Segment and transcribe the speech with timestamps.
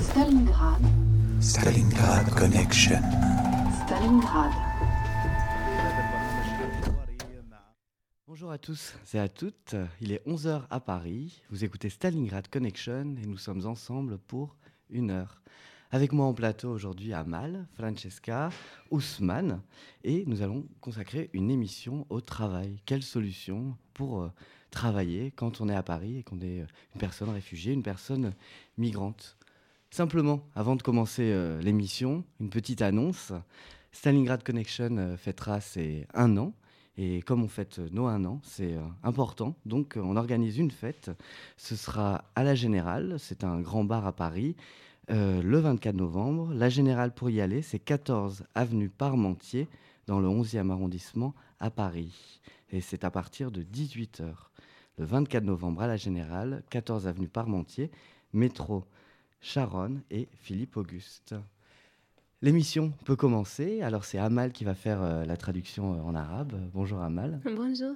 [0.00, 0.82] Stalingrad,
[1.40, 3.02] Stalingrad Connection.
[3.84, 4.52] Stalingrad.
[8.26, 13.14] Bonjour à tous et à toutes, il est 11h à Paris, vous écoutez Stalingrad Connection
[13.22, 14.56] et nous sommes ensemble pour
[14.88, 15.42] une heure.
[15.90, 18.48] Avec moi en plateau aujourd'hui Amal, Francesca,
[18.90, 19.60] Ousmane
[20.02, 22.80] et nous allons consacrer une émission au travail.
[22.86, 24.32] Quelle solution pour euh,
[24.70, 28.32] travailler quand on est à Paris et qu'on est euh, une personne réfugiée, une personne
[28.78, 29.36] migrante?
[29.92, 33.32] Simplement, avant de commencer euh, l'émission, une petite annonce.
[33.90, 36.54] Stalingrad Connection euh, fêtera ses un an.
[36.96, 39.56] Et comme on fête euh, nos un an, c'est important.
[39.66, 41.10] Donc, on organise une fête.
[41.56, 43.16] Ce sera à la Générale.
[43.18, 44.54] C'est un grand bar à Paris.
[45.08, 46.54] le 24 novembre.
[46.54, 49.66] La Générale, pour y aller, c'est 14 avenue Parmentier,
[50.06, 52.40] dans le 11e arrondissement à Paris.
[52.70, 54.34] Et c'est à partir de 18h.
[54.98, 57.90] Le 24 novembre à la Générale, 14 avenue Parmentier,
[58.32, 58.84] métro
[59.41, 61.35] Charonne et Philippe Auguste.
[62.41, 63.81] L'émission peut commencer.
[63.81, 66.53] Alors c'est Amal qui va faire euh, la traduction euh, en arabe.
[66.73, 67.39] Bonjour Amal.
[67.45, 67.95] Bonjour.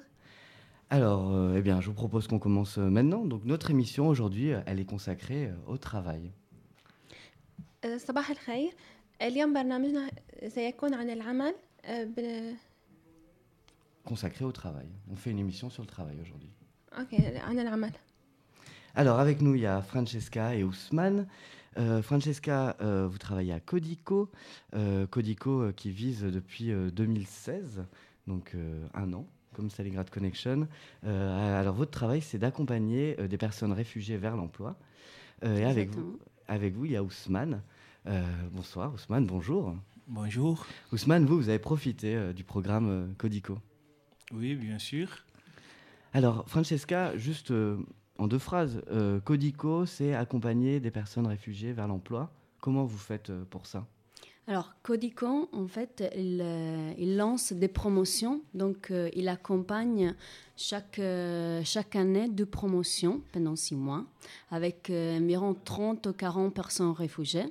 [0.91, 3.23] Alors, euh, eh bien, je vous propose qu'on commence euh, maintenant.
[3.25, 6.31] Donc notre émission aujourd'hui, euh, elle est consacrée euh, au travail.
[7.85, 8.71] أه، صباح الخير
[9.21, 10.11] اليوم برنامجنا
[10.47, 12.53] سيكون عن العمل أه، ب...
[14.05, 14.87] Consacrée au travail.
[15.11, 16.51] On fait une émission sur le travail aujourd'hui.
[16.99, 17.91] أوكي عن العمل
[18.96, 21.26] Alors avec nous, il y a Francesca et Ousmane.
[21.78, 24.30] Euh, Francesca, euh, vous travaillez à Codico.
[24.74, 27.84] Euh, Codico euh, qui vise depuis euh, 2016,
[28.28, 30.68] donc euh, un an, comme Stalingrad Connection.
[31.04, 34.76] Euh, alors votre travail, c'est d'accompagner euh, des personnes réfugiées vers l'emploi.
[35.44, 37.62] Euh, et avec vous, avec vous, il y a Ousmane.
[38.06, 38.22] Euh,
[38.52, 39.74] bonsoir Ousmane, bonjour.
[40.06, 40.64] Bonjour.
[40.92, 43.58] Ousmane, vous, vous avez profité euh, du programme euh, Codico.
[44.32, 45.08] Oui, bien sûr.
[46.12, 47.78] Alors, Francesca, juste euh,
[48.18, 52.30] en deux phrases, euh, Codico, c'est accompagner des personnes réfugiées vers l'emploi.
[52.60, 53.86] Comment vous faites euh, pour ça?
[54.46, 58.42] Alors, Codicon, en fait, il, euh, lance des promotions.
[58.52, 60.14] Donc, il accompagne
[60.54, 61.00] chaque,
[61.64, 64.04] chaque année deux promotions pendant six mois
[64.50, 67.46] avec environ 30 ou 40 personnes réfugiées.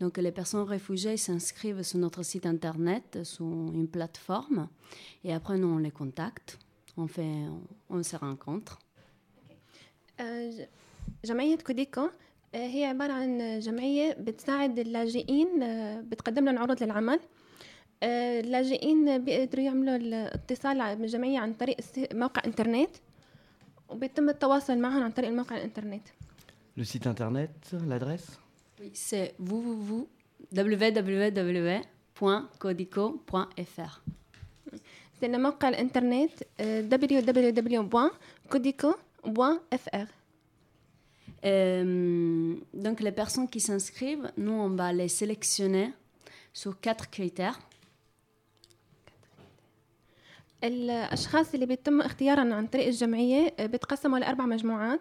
[0.00, 4.68] Donc, les personnes réfugiées s'inscrivent sur notre site internet, sur une plateforme.
[5.22, 6.58] Et après, nous, on les contacte.
[6.96, 7.44] On, fait,
[7.88, 8.80] on se rencontre.
[10.20, 10.66] ج-
[11.24, 12.00] جمعية كوديكو
[12.54, 17.20] أه، هي عبارة عن جمعية بتساعد اللاجئين أه، بتقدم لهم عروض للعمل.
[18.02, 21.76] اللاجئين بيقدروا يعملوا الاتصال بالجمعية عن طريق
[22.12, 22.90] موقع إنترنت
[23.88, 26.02] وبيتم التواصل معهم عن طريق الموقع الإنترنت.
[26.78, 27.50] Le site internet,
[27.88, 28.28] l'adresse
[28.80, 30.08] Oui, c'est www-
[32.64, 33.92] www.codico.fr.
[35.20, 36.80] c'est le موقع الانترنت أه،
[39.25, 40.07] www.codico.fr
[41.45, 45.93] Euh, donc les personnes qui s'inscrivent, nous on va les sélectionner
[46.53, 47.59] sur quatre critères.
[50.63, 54.99] الأشخاص اللي بيتم اختيارهم عن طريق الجمعية آه، بيتقسموا لأربع مجموعات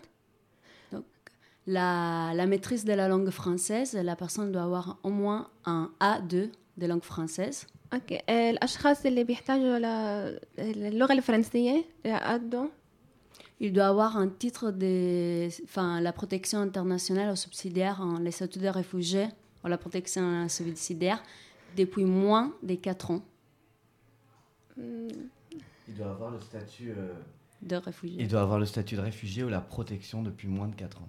[1.70, 6.34] La, la maîtrise de la langue française, la personne doit avoir au moins un A2
[6.78, 7.66] de langue française.
[7.94, 9.78] أوكي آه، الأشخاص اللي بيحتاجوا
[10.58, 12.68] للغة الفرنسية لأدو
[13.60, 18.60] Il doit avoir un titre de enfin, la protection internationale aux subsidiaires, en les statuts
[18.60, 19.28] de réfugiés
[19.64, 21.20] ou la protection subsidiaire
[21.76, 23.22] depuis moins de 4 ans
[24.76, 26.90] Il doit avoir le statut.
[26.96, 27.12] euh,
[27.62, 28.18] de réfugiés.
[28.22, 31.08] Il doit avoir le statut de réfugié ou la protection depuis moins de 4 ans.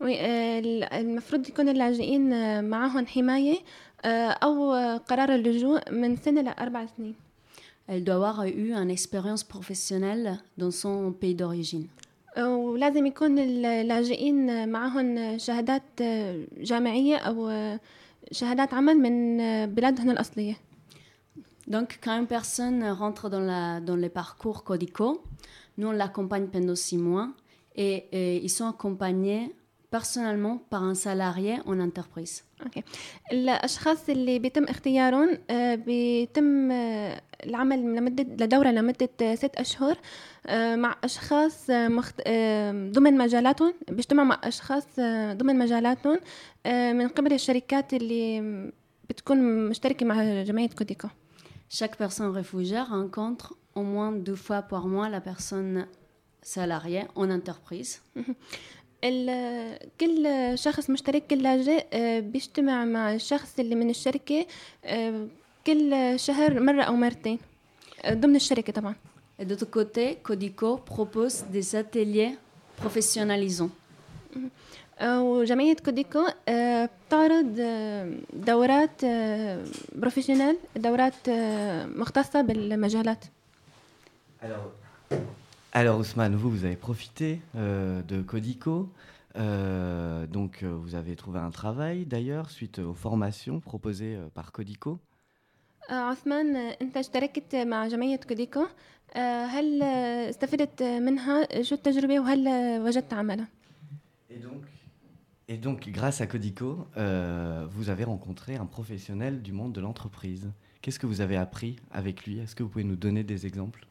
[0.00, 0.58] وي- آه،
[1.00, 3.58] المفروض يكون اللاجئين آه، معهم حماية
[4.04, 7.14] آه، أو آه، قرار اللجوء من سنة لأربع سنين
[7.88, 11.86] Elle doit avoir eu une expérience professionnelle dans son pays d'origine.
[12.36, 17.80] آه، ولازم يكون اللاجئين معهم شهادات آه، جامعية أو آه،
[18.32, 20.54] شهادات عمل من آه، بلادهم الأصلية
[21.66, 25.22] Donc, quand une personne rentre dans, la, dans le parcours Codico,
[25.78, 27.28] nous, on l'accompagne pendant six mois
[27.74, 29.54] et, et ils sont accompagnés
[29.90, 32.42] personnellement par un salarié en entreprise.
[32.62, 32.82] أوكي
[33.32, 39.97] الأشخاص اللي بيتم اختيارهم آه، بيتم آه، العمل لمدة لدورة لمدة ست أشهر
[40.47, 42.15] آه، مع أشخاص آه، مخت...
[42.27, 44.85] آه، ضمن مجالاتهم بيجتمعوا مع أشخاص
[45.31, 46.19] ضمن مجالاتهم
[46.67, 48.41] من قبل الشركات اللي
[49.09, 51.07] بتكون مشتركة مع جمعية كوديكو
[51.71, 55.85] Chaque personne réfugiée rencontre au moins deux fois par mois la personne
[56.41, 58.01] salariée en entreprise.
[59.99, 61.85] كل شخص مشترك كل لاجئ
[62.21, 64.45] بيجتمع مع الشخص اللي من الشركة
[65.66, 67.38] كل شهر مرة أو مرتين
[68.04, 68.94] آه، ضمن الشركة طبعا
[69.40, 72.34] Et d'autre côté, Codico propose des ateliers
[72.82, 73.70] professionnalisants.
[75.00, 76.18] آه، وجمعية كوديكو
[76.48, 79.64] آه، بتعرض آه، دورات آه،
[79.96, 83.24] بروفيشنال دورات آه، مختصة بالمجالات
[84.42, 84.70] Alors,
[85.72, 88.88] alors Ousmane, vous, vous avez profité euh, de Codico.
[89.36, 94.52] Euh, donc, euh, vous avez trouvé un travail d'ailleurs suite aux formations proposées euh, par
[94.52, 94.98] Codico.
[95.90, 98.66] آه، عثمان آه، أنت اشتركت مع جمعية كوديكو
[99.16, 103.44] آه، هل آه، استفدت منها شو التجربة وهل آه، وجدت عملا
[104.30, 104.64] Et donc,
[105.48, 110.44] et donc grâce à Codico, euh, vous avez rencontré un professionnel du monde de l'entreprise.
[110.82, 113.86] Qu'est-ce que vous avez appris avec lui Est-ce que vous pouvez nous donner des exemples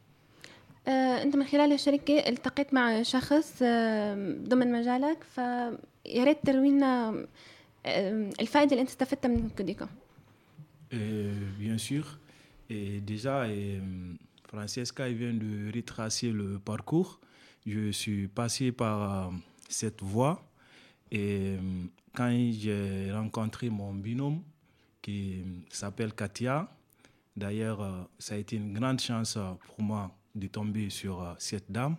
[0.88, 4.14] آه، أنت من خلال الشركة التقيت مع شخص آه،
[4.48, 5.78] ضمن مجالك فيا
[6.24, 7.26] ريت تروي لنا
[7.86, 9.84] آه، الفائدة اللي أنت استفدتها من كوديكو
[10.92, 12.18] Euh, bien sûr.
[12.70, 13.80] Et déjà, euh,
[14.48, 17.20] Francesca vient de retracer le parcours.
[17.66, 18.96] Je suis passé par
[19.28, 19.30] euh,
[19.68, 20.36] cette voie.
[21.10, 21.84] Et euh,
[22.16, 24.42] quand j'ai rencontré mon binôme,
[25.02, 26.68] qui s'appelle Katia,
[27.36, 30.02] d'ailleurs, euh, ça a été une grande chance euh, pour moi
[30.34, 31.96] de tomber sur euh, cette dame.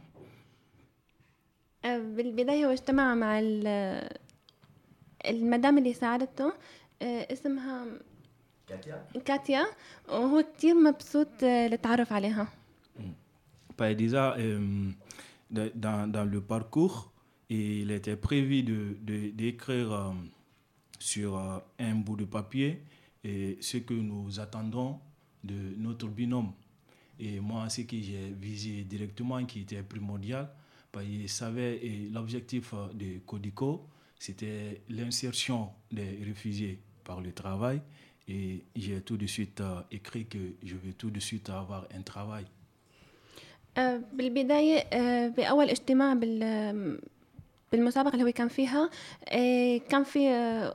[1.86, 4.10] آه، بالبداية هو اجتمع مع ال-
[5.26, 6.54] المدام اللي ساعدته
[7.02, 7.86] آه، اسمها
[9.26, 9.66] كاتيا
[10.10, 12.48] وهو كتير مبسوط آه، للتعرف عليها
[13.78, 14.92] Bah, déjà, euh,
[15.52, 17.12] de- dans, dans le parcours,
[17.50, 20.14] il était prévu de, de- d'écrire euh,
[21.00, 22.82] sur euh, un bout de papier
[23.26, 25.00] et ce que nous attendons
[25.44, 26.54] de notre binôme.
[27.20, 30.50] Et moi, ce que j'ai visé directement, qui était primordial,
[30.94, 37.82] bah, il savait, et l'objectif euh, de Codico, c'était l'insertion des réfugiés par le travail.
[38.35, 38.51] Et
[38.83, 42.45] j'ai tout de suite euh, écrit que je veux tout de suite avoir un travail.
[43.79, 46.99] آه، بالبداية آه، بأول اجتماع بال
[47.73, 48.91] بالمسابقة اللي هو كان فيها
[49.29, 50.29] آه، كان في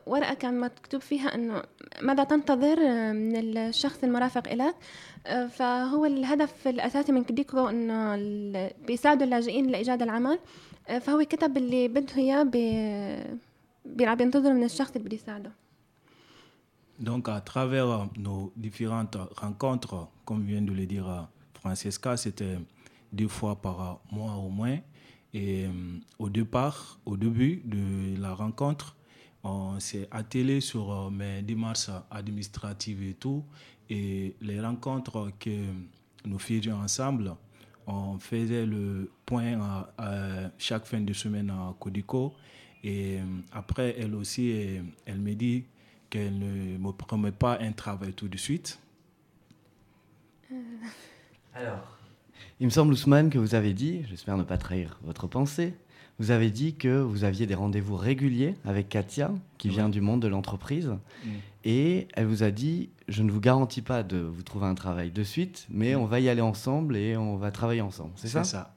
[0.05, 1.63] ورقة كان مكتوب فيها أنه
[2.01, 2.79] ماذا تنتظر
[3.13, 4.75] من الشخص المرافق إليك.
[5.49, 8.15] فهو الهدف الأساسي من كديكو أنه
[8.87, 10.39] بيساعدوا اللاجئين لإيجاد العمل.
[11.01, 13.37] فهو كتب اللي بده إياه بي-
[13.85, 15.51] بينتظر من الشخص اللي بده يساعده.
[16.99, 22.57] Donc, à travers nos différentes rencontres, comme vient de le dire Francesca, c'était
[23.11, 24.77] deux fois par mois au moins.
[25.35, 25.69] Et euh,
[26.17, 28.95] au départ, au début de la rencontre,
[29.43, 33.43] on s'est attelé sur euh, mes démarches administratives et tout.
[33.89, 35.73] Et les rencontres que
[36.25, 37.35] nous faisions ensemble,
[37.85, 39.59] on faisait le point
[39.97, 42.33] à, chaque fin de semaine à Codico.
[42.81, 44.51] Et euh, après, elle aussi,
[45.05, 45.65] elle me dit
[46.14, 48.78] qu'elle ne me promet pas un travail tout de suite.
[51.54, 51.98] Alors,
[52.58, 55.74] il me semble, Ousmane, que vous avez dit, j'espère ne pas trahir votre pensée,
[56.18, 60.20] vous avez dit que vous aviez des rendez-vous réguliers avec Katia, qui vient du monde
[60.20, 60.88] de l'entreprise.
[60.88, 61.28] Mm.
[61.64, 65.10] Et elle vous a dit, je ne vous garantis pas de vous trouver un travail
[65.10, 68.12] de suite, mais on va y aller ensemble et on va travailler ensemble.
[68.16, 68.74] C'est ça C'est ça.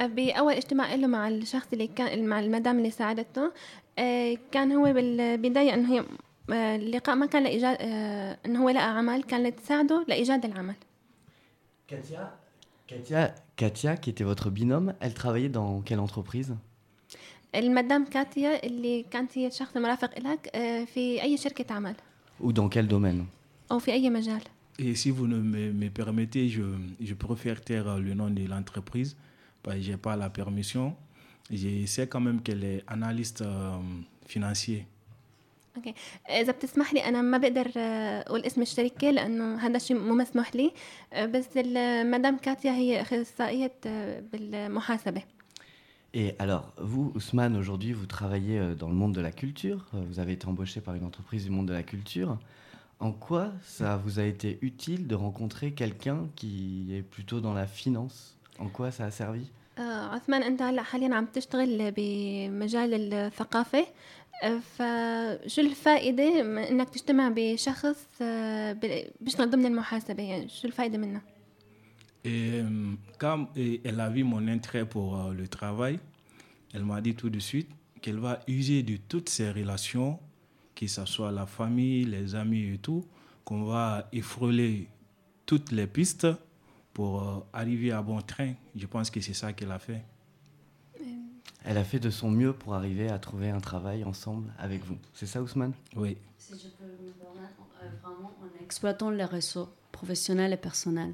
[0.00, 3.52] بأول اجتماع له مع الشخص اللي كان مع المدام اللي ساعدته
[3.98, 6.04] آه، كان هو بالبداية إنه هي آه،
[6.50, 10.74] اللقاء ما كان لإيجاد آه، إنه هو لقى عمل كان لتساعده لإيجاد العمل
[11.90, 12.32] Katia,
[12.86, 16.54] Katia, Katia, qui était votre binôme, elle travaillait dans quelle entreprise
[17.54, 21.94] المدام كاتيا اللي كانت هي الشخص المرافق لك آه، في أي شركة عمل
[22.42, 23.24] Ou dans quel domaine
[23.72, 24.40] أو في أي مجال
[24.80, 26.62] Et si vous ne me, me permettez, je,
[27.00, 29.16] je préfère taire le nom de l'entreprise
[29.62, 30.94] parce que je n'ai pas la permission.
[31.50, 33.76] Je sais quand même qu'elle est analyste euh,
[34.26, 34.86] financier.
[35.76, 35.94] اوكي
[36.30, 40.56] اذا بتسمح لي انا ما بقدر آه، اقول اسم الشركه لانه هذا الشيء مو مسموح
[40.56, 40.72] لي
[41.12, 45.22] آه، بس المدام كاتيا هي اخصائيه آه، بالمحاسبه
[46.14, 49.80] Et alors, vous, Ousmane, aujourd'hui, vous travaillez euh, dans le monde de la culture.
[49.94, 52.30] euh, Vous avez été embauché par une entreprise du monde de la culture.
[53.08, 53.44] En quoi
[53.78, 56.54] ça vous a été utile de rencontrer quelqu'un qui
[56.96, 58.16] est plutôt dans la finance
[58.64, 59.46] En quoi ça a servi
[59.78, 59.82] آه،
[60.14, 63.84] عثمان انت هلا حاليا عم تشتغل بمجال الثقافه آه،
[64.60, 71.22] فشو الفائده من انك تجتمع بشخص آه، ب- بيشتغل ضمن المحاسبه يعني شو الفائده منها
[72.24, 72.28] Et
[72.60, 75.98] euh, quand euh, elle a vu mon intérêt pour euh, le travail,
[76.74, 77.70] elle m'a dit tout de suite
[78.02, 80.18] qu'elle va user de toutes ses relations,
[80.74, 83.02] que ce soit la famille, les amis et tout,
[83.44, 84.88] qu'on va effreuler
[85.46, 86.26] toutes les pistes
[86.92, 88.52] pour euh, arriver à bon train.
[88.76, 90.02] Je pense que c'est ça qu'elle a fait.
[91.65, 94.97] Elle a fait de son mieux pour arriver à trouver un travail ensemble avec vous.
[95.13, 95.73] C'est ça, Ousmane?
[95.95, 96.17] Oui.
[96.37, 101.13] Si je peux me permettre, euh, vraiment en exploitant les réseaux professionnels et personnels.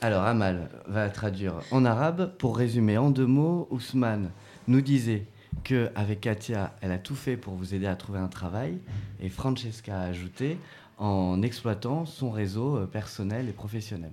[0.00, 2.34] Alors, Amal va traduire en arabe.
[2.38, 4.30] Pour résumer en deux mots, Ousmane
[4.66, 5.26] nous disait
[5.64, 8.78] que avec Katia, elle a tout fait pour vous aider à trouver un travail.
[9.20, 10.58] Et Francesca a ajouté
[10.96, 14.12] en exploitant son réseau euh, personnel et professionnel.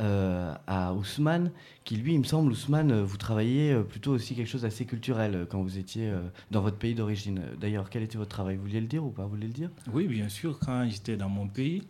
[0.00, 1.50] euh, à Ousmane,
[1.84, 4.84] qui lui, il me semble, Ousmane, euh, vous travailliez euh, plutôt aussi quelque chose d'assez
[4.84, 7.40] culturel euh, quand vous étiez euh, dans votre pays d'origine.
[7.60, 9.70] D'ailleurs, quel était votre travail Vous vouliez le dire ou pas Vous voulez le dire
[9.92, 11.82] Oui, bien sûr, quand j'étais dans mon pays,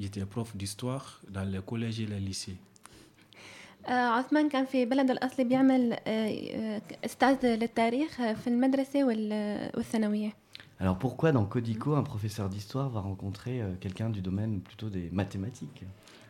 [0.00, 2.56] j'étais prof d'histoire dans les collèges et les lycées.
[3.86, 9.70] آه، عثمان كان في بلده الأصلي بيعمل آه، آه، أستاذ للتاريخ آه، في المدرسة وال-
[9.76, 10.32] والثانوية
[10.80, 15.10] Alors pourquoi dans Codico, un professeur d'histoire va rencontrer euh, quelqu'un du domaine plutôt des
[15.12, 15.82] mathématiques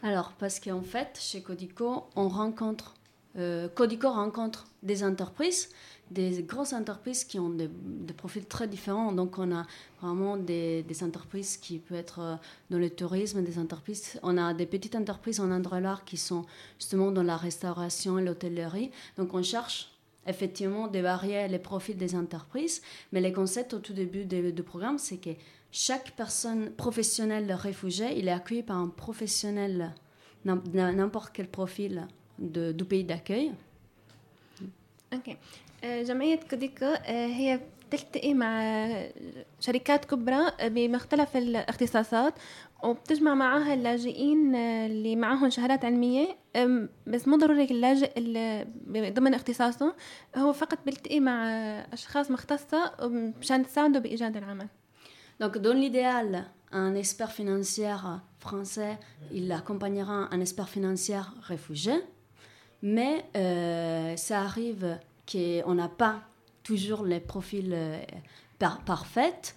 [0.04, 2.94] Alors, parce qu'en fait, chez Codico, on rencontre,
[3.38, 5.70] euh, Codico rencontre des entreprises,
[6.12, 7.70] des grosses entreprises qui ont des,
[8.16, 9.12] profils très différents.
[9.12, 9.66] Donc, on a
[10.02, 12.36] vraiment des, des entreprises qui peuvent être euh,
[12.70, 14.20] dans le tourisme, des entreprises.
[14.24, 16.46] On a des petites entreprises en Androlar qui sont
[16.80, 18.92] justement dans la restauration et l'hôtellerie.
[19.18, 19.92] Donc, on cherche
[20.28, 22.82] effectivement de varier les profils des entreprises.
[23.12, 25.32] Mais le concept au tout début du programme, c'est que
[25.86, 29.78] chaque personne professionnelle réfugiée, il est accueilli par un professionnel,
[30.46, 30.64] n'im-
[31.00, 31.94] n'importe quel profil
[32.54, 33.52] de- du pays d'accueil.
[35.14, 35.38] أوكي
[35.84, 38.82] آه، جمعية كوديكو آه، هي بتلتقي مع
[39.60, 42.34] شركات كبرى آه، بمختلف الاختصاصات
[42.84, 46.38] وبتجمع معاها اللاجئين آه، اللي معاهم شهادات علمية.
[47.08, 48.68] بس مو ضروري اللاجئ اللي
[49.12, 49.96] ضمن اختصاصه.
[50.38, 51.46] هو فقط بيلتقي مع
[51.94, 52.92] أشخاص مختصة
[53.40, 54.68] مشان تساعده بإيجاد العمل.
[55.40, 57.94] Donc, dans l'idéal, un expert financier
[58.40, 58.98] français,
[59.32, 61.94] il accompagnera un expert financier réfugié,
[62.82, 65.00] mais euh, ça arrive
[65.32, 66.22] qu'on n'a pas
[66.64, 68.00] toujours les profils euh,
[68.86, 69.56] parfaits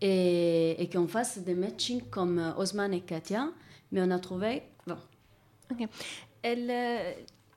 [0.00, 3.48] et, qu'on fasse des matchings comme euh, Osman et Katia,
[3.90, 4.62] mais on a trouvé...
[4.86, 4.96] Bon.
[6.42, 6.70] Elle,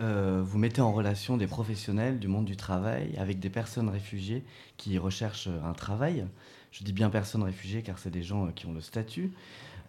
[0.00, 4.44] euh, vous mettez en relation des professionnels du monde du travail avec des personnes réfugiées
[4.76, 6.26] qui recherchent un travail.
[6.70, 9.32] Je dis bien personnes réfugiées car c'est des gens euh, qui ont le statut.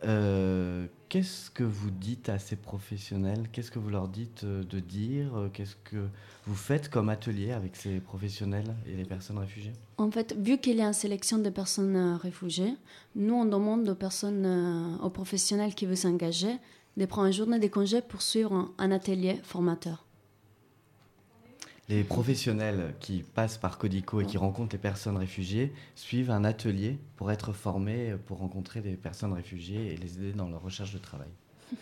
[0.03, 3.47] Euh, Qu'est-ce que vous dites à ces professionnels?
[3.53, 5.49] Qu'est-ce que vous leur dites euh, de dire?
[5.53, 6.07] Qu'est-ce que
[6.45, 9.71] vous faites comme atelier avec ces professionnels et les personnes réfugiées?
[9.97, 12.73] En fait, vu qu'il y a une sélection de personnes euh, réfugiées,
[13.15, 16.57] nous on demande aux personnes, euh, aux professionnels qui veulent s'engager
[16.96, 20.04] de prendre une journée de congé pour suivre un, un atelier formateur.
[21.88, 26.98] Les professionnels qui passent par Codico et qui rencontrent les personnes réfugiées suivent un atelier
[27.16, 30.98] pour être formés, pour rencontrer des personnes réfugiées et les aider dans leur recherche de
[30.98, 31.32] travail.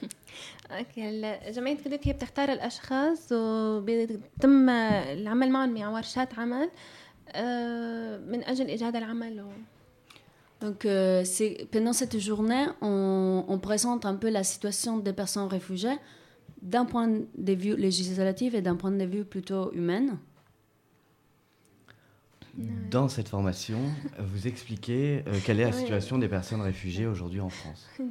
[0.71, 1.21] اوكي
[1.51, 6.71] جمعيه كوديك هي بتختار الاشخاص وبيتم العمل معهم مع ورشات عمل
[7.29, 9.49] آه، من اجل ايجاد العمل و...
[10.66, 11.24] donc, euh,
[11.72, 15.96] pendant cette journée, on, on présente un peu la situation des personnes réfugiées
[16.64, 20.18] d'un point de vue législatif et d'un point de vue plutôt humain.
[22.90, 23.78] Dans cette formation,
[24.18, 27.88] vous expliquez euh, quelle est la situation des personnes réfugiées aujourd'hui en France.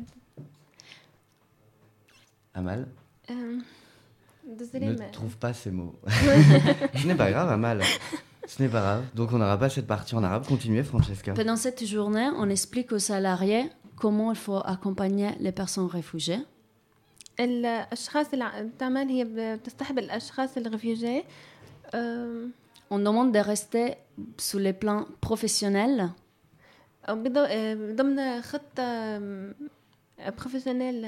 [2.54, 2.87] Amal
[3.30, 3.62] آم،
[4.46, 5.99] désolée, ne mais- trouve pas ces mots.
[6.06, 7.82] Ce n'est pas grave, Amal.
[8.51, 9.03] Ce n'est pas grave.
[9.17, 10.43] Donc on n'aura pas cette partie en arabe.
[10.53, 11.29] Continuez, Francesca.
[11.41, 13.65] Pendant cette journée, on explique aux salariés
[14.01, 16.41] comment il faut accompagner les personnes réfugiées.
[17.39, 21.23] الاشخاص اللي ع- بتعمل هي ب- بتصطحب الاشخاص الريفيوجي
[21.93, 22.51] آم،
[22.91, 23.88] On demande de rester
[24.49, 26.09] sur les plans professionnels
[27.09, 29.19] أو بض- آه، ضمن خطة
[30.38, 31.07] بروفيسيونيل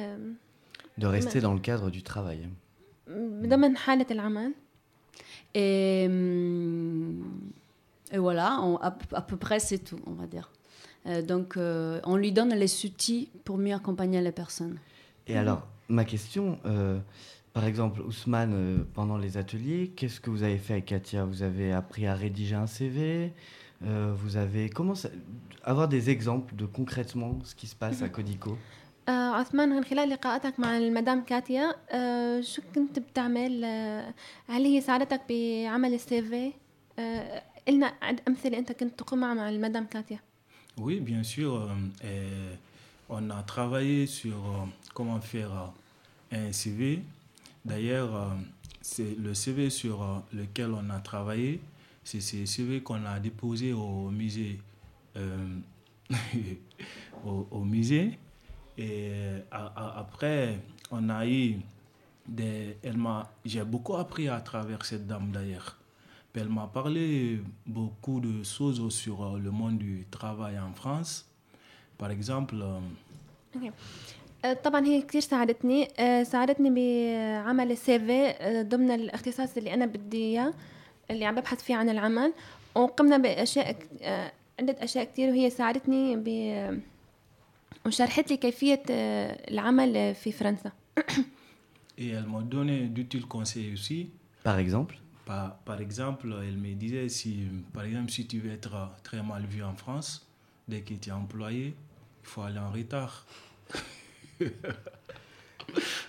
[1.01, 2.47] De rester dans le cadre du travail.
[3.07, 4.53] بضمن حالة العمل
[5.58, 7.24] et, hum,
[8.12, 10.50] et voilà, on- à, à peu près c'est tout, on va dire.
[11.06, 14.78] Euh, donc, euh, on lui donne les outils pour mieux accompagner les personnes.
[15.28, 16.98] Et alors, ma question, euh,
[17.52, 21.24] par exemple, Ousmane, euh, pendant les ateliers, qu'est-ce que vous avez fait avec Katia?
[21.24, 23.32] Vous avez appris à rédiger un CV
[23.84, 25.10] euh, Vous avez comment ça-
[25.62, 28.56] avoir des exemples de concrètement ce qui se passe à Codico?
[29.09, 34.13] آه، عثمان من خلال لقاءاتك مع المدام كاتيا آه، شو كنت بتعمل آه،
[34.47, 36.53] هل هي ساعدتك بعمل السي في
[36.99, 40.19] آه، قلنا عد أمثلة أنت كنت تقوم معها مع المدام كاتيا
[40.77, 41.51] Oui, bien sûr.
[41.61, 41.69] euh,
[42.05, 42.55] euh,
[43.09, 45.51] on a travaillé sur euh, comment faire
[46.33, 46.81] euh, un CV.
[47.65, 48.29] D'ailleurs, euh,
[48.81, 50.07] c'est le CV sur euh,
[50.39, 51.59] lequel on a travaillé.
[52.09, 54.53] C'est ce CV qu'on a déposé au musée.
[55.17, 55.59] euh,
[57.25, 58.17] au, au musée.
[58.77, 60.41] Et euh, a- a- après,
[60.91, 61.47] on a eu
[62.37, 62.77] des.
[62.87, 63.17] Elle m'a,
[63.51, 65.69] j'ai beaucoup appris à travers cette dame d'ailleurs.
[66.39, 67.05] Elle m'a parlé
[67.77, 71.11] beaucoup de choses sur euh, le monde du travail en France.
[71.99, 72.79] Par exemple, euh,
[73.55, 73.71] أوكي.
[74.45, 79.85] آه، طبعا هي كثير ساعدتني آه، ساعدتني بعمل السي في آه، ضمن الاختصاص اللي انا
[79.85, 80.53] بدي اياه
[81.11, 82.33] اللي عم ببحث فيه عن العمل
[82.75, 86.27] وقمنا باشياء ك- آه، عده اشياء كثير وهي ساعدتني ب
[87.85, 90.71] وشرحت لي كيفيه آه، العمل في فرنسا
[91.97, 93.99] et elle m'a donné d'utiles conseils aussi.
[94.43, 94.95] Par exemple
[95.29, 97.31] Par, par exemple, elle me disait si,
[97.75, 100.09] par exemple, si tu veux être euh, très mal vu en France,
[100.71, 101.65] dès que tu es employé,
[102.23, 103.13] il faut aller en retard.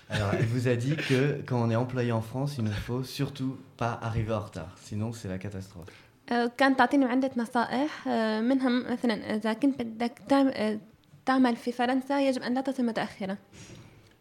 [0.09, 3.03] Alors, elle vous a dit que quand on est employé en France, il ne faut
[3.03, 5.91] surtout pas arriver en retard, sinon c'est la catastrophe.
[6.29, 10.79] آه، كانت تعطيني عدة نصائح آه، منها مثلا إذا كنت بدك تعم- آه،
[11.28, 13.36] تعمل في فرنسا يجب أن لا تصل متأخرا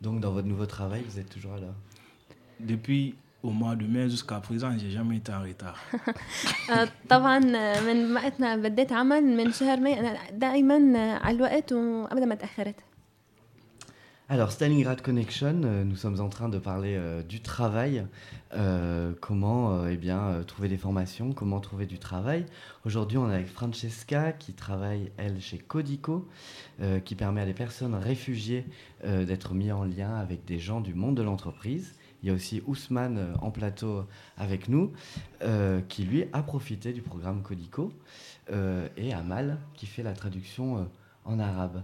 [0.02, 1.80] Donc, dans votre nouveau travail, vous êtes toujours à l'heure.
[2.60, 5.78] Depuis au mois de mai jusqu'à présent, j'ai jamais été en retard.
[6.72, 11.74] آه، طبعا آه، من وقتنا بديت عمل من شهر ماي أنا دائما آه، على الوقت
[11.74, 12.76] وأبدا ما تأخرت
[14.30, 18.06] Alors, Stalingrad Connection, euh, nous sommes en train de parler euh, du travail,
[18.52, 22.46] euh, comment eh bien, trouver des formations, comment trouver du travail.
[22.84, 26.28] Aujourd'hui, on est avec Francesca qui travaille, elle, chez Codico,
[27.06, 28.66] qui permet à des personnes réfugiées
[29.04, 31.96] d'être mis en lien avec des gens du monde de l'entreprise.
[32.22, 34.06] Il y a aussi Ousmane en plateau
[34.38, 34.92] avec nous,
[35.88, 37.92] qui lui a profité du programme Codico,
[38.98, 40.90] et Amal qui fait la traduction
[41.26, 41.84] en arabe.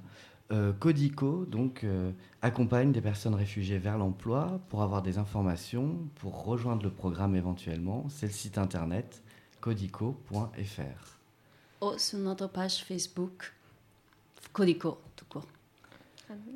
[0.52, 6.44] Euh, Codico donc euh, accompagne des personnes réfugiées vers l'emploi pour avoir des informations, pour
[6.44, 8.06] rejoindre le programme éventuellement.
[8.08, 9.22] C'est le site internet
[9.60, 11.18] codico.fr.
[11.82, 13.52] Ou sur notre page Facebook.
[14.52, 15.46] Codico, tout court.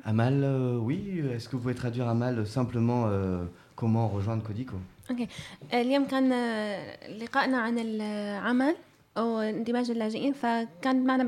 [0.03, 4.77] Amal, euh, oui, est-ce que vous pouvez traduire Amal simplement euh, comment rejoindre Codico
[5.11, 5.27] اوكي
[5.73, 8.75] اليوم كان آه، لقائنا عن العمل
[9.17, 11.23] او اندماج اللاجئين فكان معنا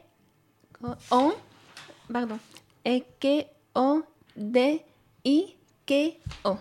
[1.14, 1.32] أو
[2.10, 2.40] باردون
[3.20, 3.46] كي
[4.40, 4.82] d
[5.26, 6.56] i k o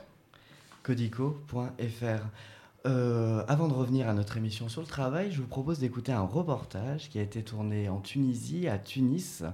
[0.82, 2.26] Codico.fr.
[2.86, 6.22] Euh, avant de revenir à notre émission sur le travail, je vous propose d'écouter un
[6.22, 9.44] reportage qui a été tourné en Tunisie, à Tunis.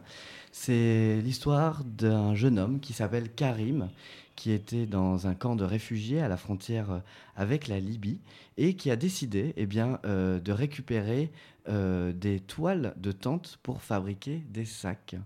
[0.52, 3.90] C'est l'histoire d'un jeune homme qui s'appelle Karim,
[4.36, 7.02] qui était dans un camp de réfugiés à la frontière
[7.36, 8.20] avec la Libye
[8.56, 11.30] et qui a décidé eh bien, euh, de récupérer
[11.68, 15.16] euh, des toiles de tente pour fabriquer des sacs.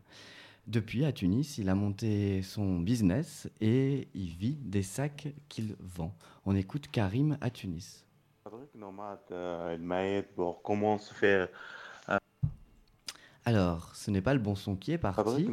[0.68, 6.14] Depuis, à Tunis, il a monté son business et il vit des sacs qu'il vend.
[6.44, 8.04] On écoute Karim à Tunis.
[13.46, 15.48] Alors, ce n'est pas le bon son qui est parti.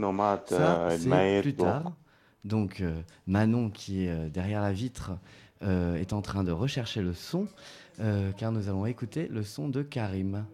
[0.48, 1.94] Ça, c'est plus tard.
[2.44, 5.12] Donc, euh, Manon, qui est euh, derrière la vitre,
[5.64, 7.48] euh, est en train de rechercher le son,
[8.36, 10.46] car nous allons écouter le son de Karim.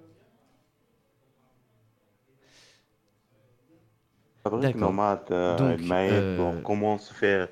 [5.57, 7.47] Donc, Maël, à faire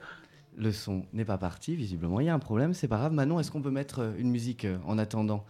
[0.59, 2.19] le son n'est pas parti, visiblement.
[2.19, 3.13] Il y a un problème, c'est pas grave.
[3.13, 5.45] Manon, est-ce qu'on peut mettre euh, une musique euh, en attendant?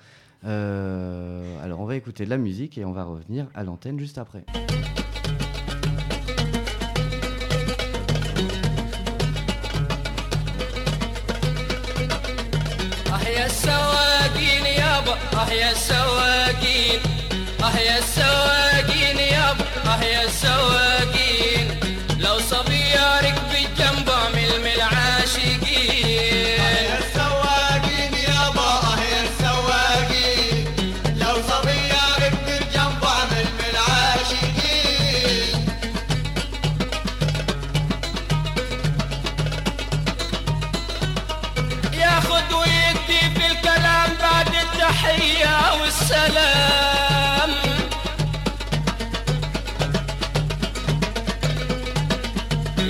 [0.45, 4.17] Euh, alors, on va écouter de la musique et on va revenir à l'antenne juste
[4.17, 4.45] après.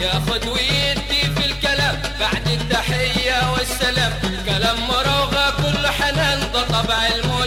[0.02, 2.02] ياخد ويدي في الكلام.
[2.20, 4.14] بعد التحية والسلام.
[4.46, 6.40] كلام مروغة كل حنان.
[6.54, 7.39] ده طبع المجرمين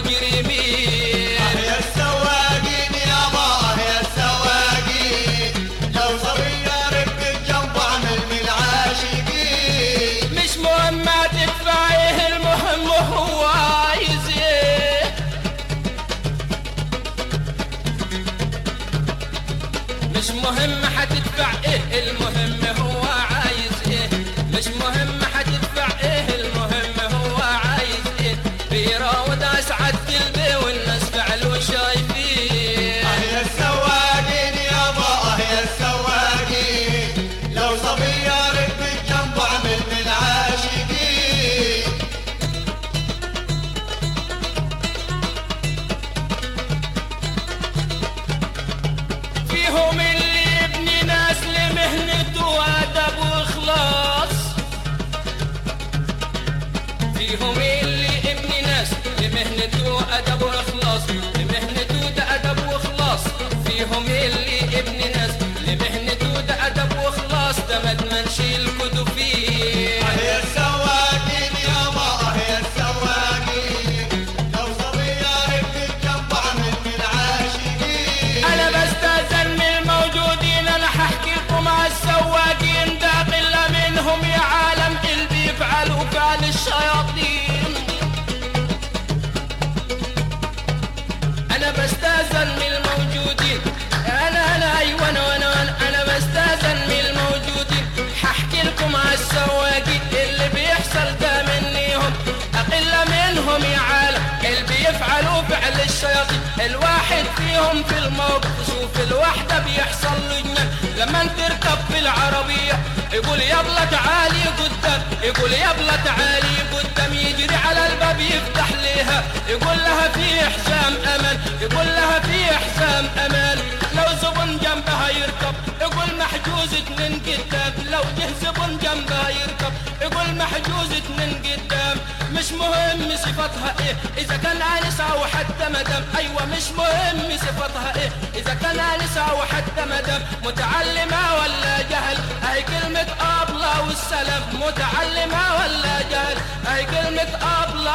[105.13, 112.79] بيفعلوا فعل الشياطين الواحد فيهم في الموقف شوف الوحدة بيحصل له لما تركب في العربية
[113.13, 115.01] يقول يلا تعالي قدام.
[115.23, 117.13] يقول يلا تعالي قدام.
[117.13, 119.23] يجري على الباب يفتح ليها.
[119.49, 121.39] يقول لها في حزام أمان.
[121.61, 123.57] يقول لها في حزام أمان.
[123.95, 127.73] لو زبون جنبها يركب يقول محجوز اتنين قدام.
[127.91, 129.73] لو جه زبون جنبها يركب
[130.17, 131.97] والمحجوز اتنين قدام.
[132.31, 136.03] مش مهم صفتها إيه إذا كان انسة أو حتى مدام.
[136.17, 138.09] أيوه مش مهم صفتها إيه
[138.41, 140.21] إذا كان انسة أو حتى مدام.
[140.43, 143.07] متعلمة ولا جهل؟ اهي كلمة
[143.41, 144.43] آبلة والسلام.
[144.53, 147.29] متعلمة ولا جهل؟ اهي كلمة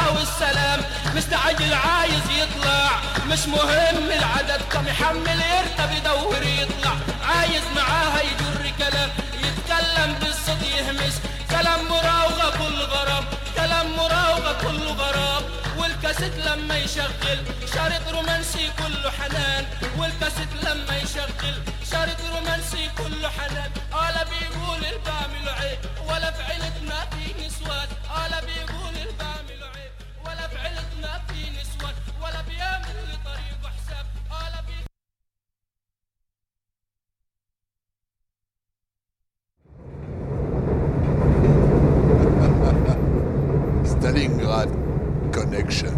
[0.07, 0.79] والسلام.
[1.15, 2.89] مستعجل عايز يطلع.
[3.27, 6.95] مش مهم العدد كم يحمل يركب يدور يطلع.
[7.23, 9.09] عايز معاها يجر كلام
[9.43, 11.15] يتكلم بالصوت يهمس.
[11.49, 15.43] كلام مراوغة كل غرام كلام مراوغة كل غرام.
[15.77, 17.39] والكاسيت لما يشغل
[17.73, 19.65] شريط رومانسي كله حنان.
[19.97, 21.55] والكاسيت لما يشغل
[21.91, 23.71] شريط رومانسي كله حنان.
[23.93, 28.95] ولا بيقول البعمل عيب ولا في عيلتنا في نسوان ولا بيقول
[44.08, 44.68] Stalingrad
[45.32, 45.92] Connection.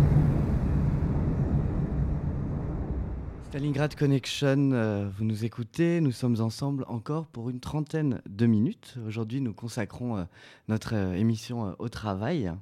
[3.48, 8.96] Stalingrad Connection, euh, vous nous écoutez, nous sommes ensemble encore pour une trentaine de minutes.
[9.06, 10.24] Aujourd'hui, nous consacrons euh,
[10.68, 12.54] notre euh, émission euh, au travail.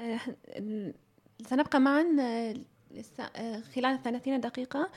[0.00, 0.18] آه،
[1.46, 2.54] سنبقى معا آه،
[2.94, 4.88] لس- آه، خلال 30 دقيقة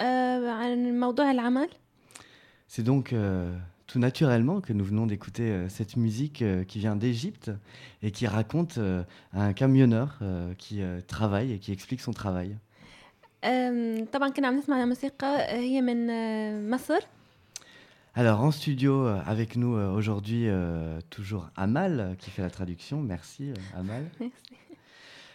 [0.00, 1.68] آه، عن موضوع العمل
[2.68, 3.52] C'est donc euh,
[3.90, 7.50] tout naturellement que nous venons d'écouter euh, cette musique euh, qui vient d'Égypte
[8.02, 12.56] et qui raconte euh, un camionneur euh, qui euh, travaille et qui explique son travail.
[13.44, 17.00] آم، طبعا كنا عم نسمع موسيقى آه، هي من آه، مصر
[18.16, 22.48] Alors en studio euh, avec nous euh, aujourd'hui, euh, toujours Amal euh, qui fait la
[22.50, 23.02] traduction.
[23.02, 24.04] Merci euh, Amal.
[24.18, 24.54] Merci.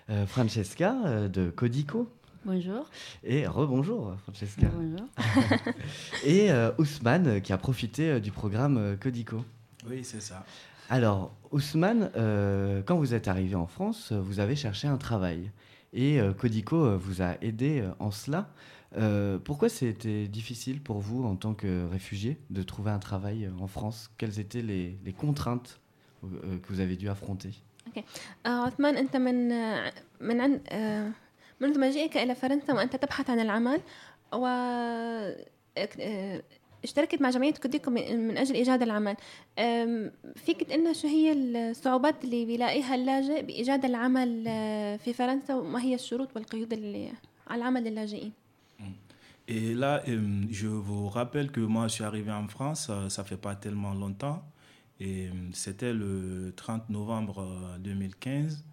[0.09, 2.09] Euh, Francesca euh, de Codico.
[2.45, 2.89] Bonjour.
[3.23, 4.67] Et rebonjour Francesca.
[4.73, 5.07] Bonjour.
[6.25, 9.45] Et euh, Ousmane euh, qui a profité euh, du programme euh, Codico.
[9.87, 10.43] Oui, c'est ça.
[10.89, 15.51] Alors Ousmane, euh, quand vous êtes arrivé en France, euh, vous avez cherché un travail.
[15.93, 18.49] Et euh, Codico euh, vous a aidé euh, en cela.
[18.97, 23.51] Euh, pourquoi c'était difficile pour vous en tant que réfugié de trouver un travail euh,
[23.63, 25.79] en France Quelles étaient les, les contraintes
[26.23, 27.51] euh, que vous avez dû affronter
[27.87, 28.03] اوكي
[28.45, 31.11] آه، عثمان انت من آه، من عند آه،
[31.60, 33.80] منذ مجيئك إلى فرنسا وأنت تبحث عن العمل
[34.32, 34.46] و
[35.76, 36.42] آه،
[36.84, 39.16] اشتركت مع جمعية كوديكو من أجل إيجاد العمل
[40.36, 45.94] فيك تقلنا شو هي الصعوبات اللي بيلاقيها اللاجئ بإيجاد العمل آه، في فرنسا وما هي
[45.94, 47.12] الشروط والقيود اللي
[47.46, 48.32] على العمل للاجئين
[49.48, 53.22] Et là, euh, je vous rappelle que moi, je suis arrivé en France, euh, ça
[53.22, 54.42] fait pas tellement longtemps.
[54.98, 58.64] Et euh, c'était le 30 novembre euh, 2015.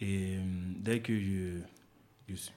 [0.00, 0.38] Et
[0.78, 1.60] dès que je,
[2.29, 2.51] je suis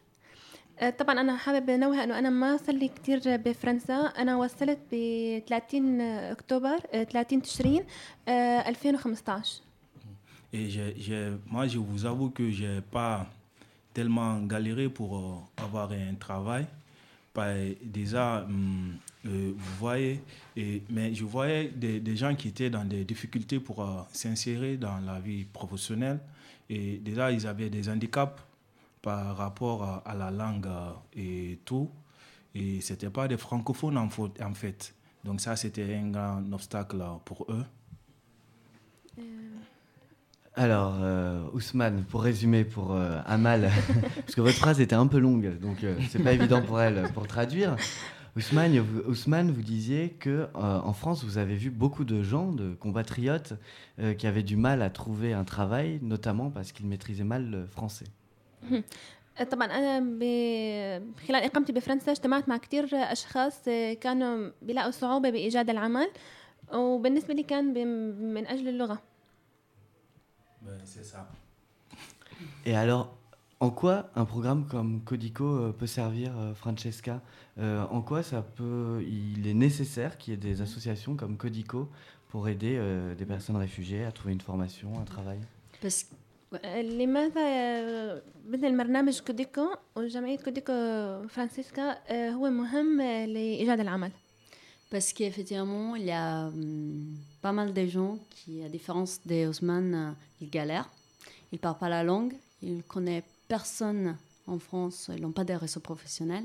[0.81, 4.97] آه، طبعا أنا حابب أنوه أنه أنا ما صار لي كتير بفرنسا أنا وصلت ب
[5.49, 7.85] 30 أكتوبر آه، 30 تشرين
[8.29, 9.63] آه، 2015
[10.53, 13.27] Et j'ai- j'ai- moi, je vous avoue que je n'ai pas
[13.93, 16.65] tellement galéré pour euh, avoir un travail.
[17.37, 18.95] Pas- déjà, hum,
[19.27, 20.21] euh, vous voyez,
[20.57, 24.77] et, mais je voyais des, des gens qui étaient dans des difficultés pour euh, s'insérer
[24.77, 26.21] dans la vie professionnelle.
[26.71, 28.39] Et déjà, ils avaient des handicaps
[29.02, 31.90] par rapport à, la langue euh, et tout.
[32.56, 34.96] Et ce n'étaient pas des francophones en, fait.
[35.24, 37.66] Donc ça, c'était un grand obstacle euh, pour eux.
[40.56, 43.70] Alors, euh, Ousmane, pour résumer pour euh, Amal,
[44.16, 47.10] parce que votre phrase était un peu longue, donc euh, c'est pas évident pour elle
[47.14, 47.78] pour traduire.
[48.36, 52.52] Ousmane, vous, Ousmane, vous disiez que euh, en France, vous avez vu beaucoup de gens,
[52.52, 53.54] de compatriotes,
[54.00, 57.66] euh, qui avaient du mal à trouver un travail, notamment parce qu'ils maîtrisaient mal le
[57.66, 58.06] français.
[59.51, 63.65] طبعا انا ب- خلال اقامتي بفرنسا اجتمعت مع كتير اشخاص
[64.01, 66.11] كانوا بيلاقوا صعوبه بايجاد العمل
[66.73, 67.79] وبالنسبه لي كان ب-
[68.23, 68.99] من اجل اللغه
[70.67, 71.21] Ben, c'est ça.
[72.65, 73.07] Et alors,
[73.61, 77.17] en quoi un programme comme Codico euh, peut servir, euh, Francesca
[77.59, 81.81] Euh, En quoi ça peut, il est nécessaire qu'il y ait des associations comme Codico
[82.31, 85.41] pour aider euh, des personnes réfugiées à trouver une formation, un travail
[85.83, 86.01] Parce
[86.77, 89.67] لماذا مثل برنامج كوديكو
[89.97, 90.73] وجمعيه كوديكو
[91.29, 91.99] فرانسيسكا
[92.31, 94.11] هو مهم لايجاد العمل
[94.95, 99.93] Parce qu'effectivement, il y a hum, pas mal de gens qui, à différence des Haussmann,
[99.93, 100.89] euh, ils galèrent.
[101.51, 102.35] Ils ne parlent pas la langue.
[102.63, 104.17] Ils ne connaissent personne
[104.47, 105.11] en France.
[105.13, 106.45] Ils n'ont pas de réseau professionnel.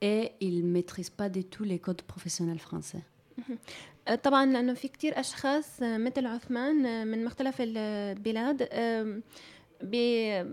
[0.00, 3.02] Et ils ne maîtrisent pas du tout les codes professionnels français.
[4.23, 8.69] طبعا لأنه في كتير أشخاص مثل عثمان آه، من مختلف البلاد
[9.81, 10.45] بي-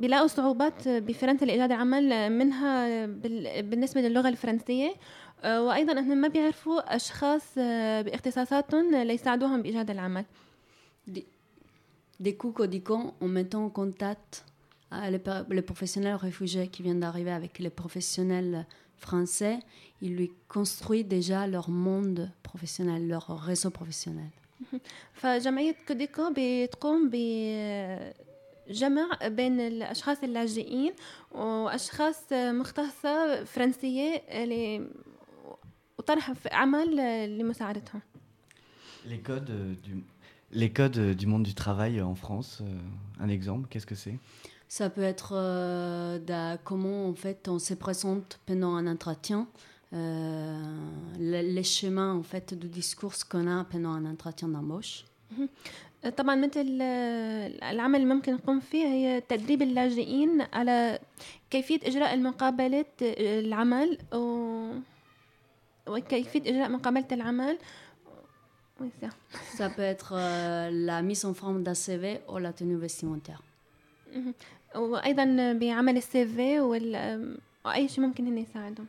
[0.00, 4.94] بيلاقوا صعوبات بفرنسا لإيجاد العمل آه، منها بال- بالنسبة للغة الفرنسية
[5.42, 10.24] آه، وأيضا انهم ما بيعرفوا أشخاص آه، باختصاصاتهم ليساعدوهم بإيجاد العمل
[12.22, 14.44] Des, coups Codicon en mettant en contact
[14.92, 18.66] euh, les professionnels réfugiés qui viennent d'arriver avec les professionnels
[18.98, 19.58] français.
[20.01, 24.29] Ils lui construisent déjà leur monde professionnel, leur réseau professionnel.
[25.13, 27.09] فجمعية كوديكو بتقوم
[28.69, 30.93] بجمع بين الأشخاص اللاجئين
[31.31, 34.87] وأشخاص مختصة فرنسية ل-
[35.99, 36.95] وطرح في عمل
[37.39, 38.01] لمساعدتهم
[39.07, 40.03] Les codes, euh, du,
[40.51, 44.17] les codes euh, du monde du travail en France, euh, un exemple, qu'est-ce que c'est
[44.67, 49.45] Ça peut être euh, de- comment en fait on se présente pendant un entretien, euh,
[49.45, 49.78] le-
[51.53, 55.05] les schémas en fait du discours qu'on a pendant un entretien d'embauche.
[56.17, 56.81] طبعا مثل
[57.71, 60.99] العمل اللي ممكن نقوم فيه هي تدريب اللاجئين على
[61.49, 64.69] كيفية إجراء المقابلة العمل و...
[65.87, 67.57] وكيفية إجراء مقابلة العمل
[68.81, 69.09] Oui, ça.
[69.57, 73.41] Ça peut être euh, la mise en forme d'un CV ou la tenue vestimentaire.
[74.15, 74.33] مهم.
[74.75, 77.37] وأيضا بعمل السي في وال...
[77.65, 78.85] وأي شيء ممكن هن يساعدهم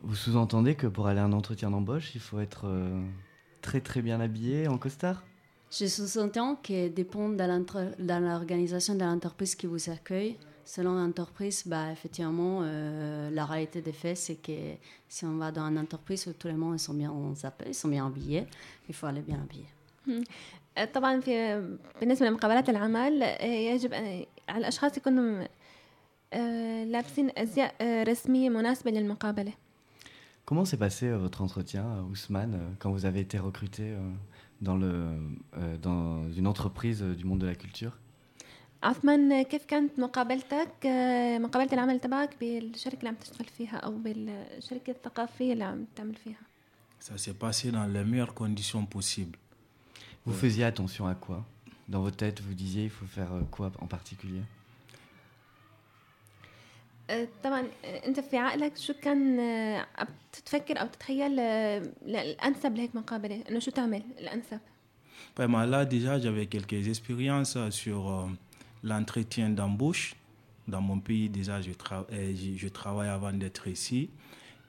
[0.00, 3.02] Vous sous-entendez que pour aller à un entretien d'embauche, il faut être euh,
[3.60, 5.22] très très bien habillé, en costard
[5.70, 10.36] Je sous-entends que dépend de l'entre- de l'organisation de l'entreprise qui vous accueille.
[10.64, 14.58] Selon l'entreprise, bah, effectivement, euh, la réalité des faits, c'est que
[15.08, 17.68] si on va dans une entreprise où tout le monde ils sont bien, on s'appelle,
[17.68, 18.44] ils sont bien habillés,
[18.88, 19.66] il faut aller bien habillé.
[20.06, 20.24] مم.
[20.94, 21.62] طبعا في
[22.00, 25.46] بالنسبة لمقابلات العمل آه، يجب أن على الأشخاص يكونوا
[26.32, 29.52] آه، لابسين أزياء آه، رسمية مناسبة للمقابلة
[30.46, 33.98] Comment s'est passé euh, votre entretien, euh, Ousmane, euh, quand vous avez été recruté euh,
[34.60, 34.92] dans, le,
[35.58, 37.92] euh, dans une entreprise euh, du monde de la culture
[38.82, 44.90] عثمان كيف كانت مقابلتك آه، مقابلة العمل تبعك بالشركة اللي عم تشتغل فيها أو بالشركة
[44.90, 46.40] الثقافية اللي عم تعمل فيها
[47.00, 49.38] Ça s'est passé dans les meilleures conditions possibles.
[50.26, 50.42] Vous Ouais.
[50.44, 51.44] faisiez attention à quoi
[51.88, 54.46] Dans vos têtes, vous disiez il faut faire euh, quoi en particulier آه،
[57.44, 62.96] طبعا آه، أنت في عقلك شو كان آه، عم تتفكر أو تتخيل آه، الأنسب لهيك
[62.96, 64.58] مقابلة إنه شو تعمل الأنسب
[65.36, 68.26] Vraiment, là, déjà, j'avais quelques expériences euh, sur euh,
[68.82, 70.14] l'entretien d'embauche.
[70.68, 74.10] Dans mon pays, déjà, je, tra- euh, je, je travaille avant d'être ici.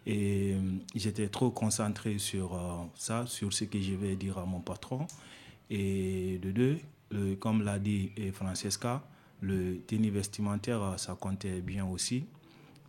[0.06, 0.62] Et euh,
[0.96, 2.60] j'étais trop concentré sur euh,
[2.96, 5.06] ça, sur ce que je vais dire à mon patron.
[5.70, 6.78] Et de deux,
[7.12, 9.04] le- comme l'a dit euh, Francesca,
[9.41, 12.25] le tenue vestimentaire, euh, ça comptait bien aussi.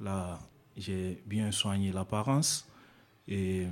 [0.01, 0.39] Là,
[0.77, 2.65] j'ai bien soigné l'apparence.
[3.27, 3.67] Et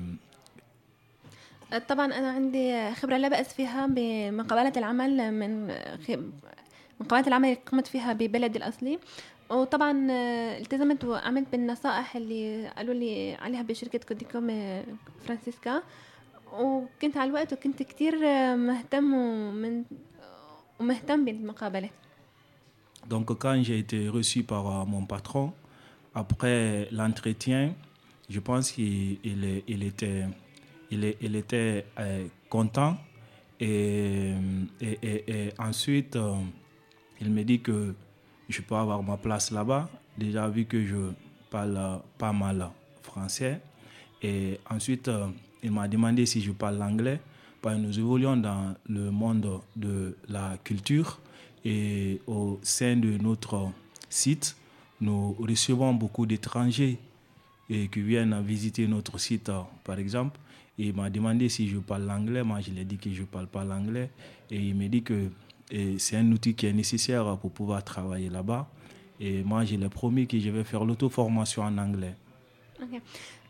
[1.73, 5.67] آه، طبعا أنا عندي خبرة لا بأس فيها بمقابلات العمل من
[6.99, 8.99] مقابلات العمل اللي قمت فيها ببلدي الأصلي
[9.49, 14.83] وطبعا آه، التزمت وعملت بالنصائح اللي قالوا لي عليها بشركة كوديكوم آه،
[15.25, 15.83] فرانسيسكا
[16.53, 19.83] وكنت على الوقت وكنت كتير آه، مهتم ومن
[20.79, 21.89] ومهتم بالمقابلة
[23.09, 25.53] Donc quand j'ai été reçu par euh, mon patron,
[26.13, 27.73] après l'entretien,
[28.29, 30.25] je pense qu'il était,
[30.91, 32.97] euh, content.
[33.59, 34.33] Et,
[35.57, 36.35] ensuite, euh,
[37.21, 37.95] il me dit que
[38.49, 41.11] je peux avoir ma place là-bas, déjà vu que je
[41.49, 42.69] parle pas mal
[43.03, 43.61] français.
[44.21, 45.09] Et ensuite,
[45.63, 47.19] il m'a demandé si je parle l'anglais.
[47.65, 51.19] Nous évoluons dans le monde de la culture
[51.65, 53.69] et au sein de notre
[54.09, 54.55] site,
[55.01, 56.97] nous recevons beaucoup d'étrangers
[57.69, 59.51] eh, qui viennent visiter notre site,
[59.83, 60.39] par exemple.
[60.79, 62.43] Et il m'a demandé si je parle l'anglais.
[62.43, 64.09] Moi, je lui ai dit que je ne parle pas l'anglais.
[64.51, 65.29] Et il me dit que
[65.71, 68.69] eh, c'est un outil qui est nécessaire pour pouvoir travailler là-bas.
[69.19, 72.15] Et moi, je lui ai promis que je vais faire l'auto-formation en anglais.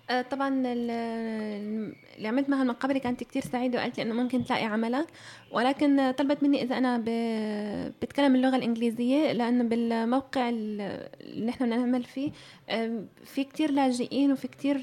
[0.09, 4.65] آه، طبعا اللي عملت معها من قبل كانت كتير سعيدة وقالت لي إنه ممكن تلاقي
[4.65, 5.07] عملك.
[5.51, 7.09] ولكن طلبت مني إذا أنا ب...
[8.01, 12.31] بتكلم اللغة الإنجليزية لأنه بالموقع اللي نحن نعمل فيه
[12.69, 14.79] آه، في كتير لاجئين وفي كتير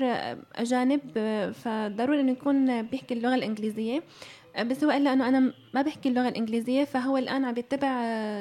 [0.55, 4.03] أجانب آه، فضروري إنه يكون بيحكي اللغة الإنجليزية.
[4.61, 7.93] بس هو قال إنه أنا ما بحكي اللغة الإنجليزية فهو الآن عم يتبع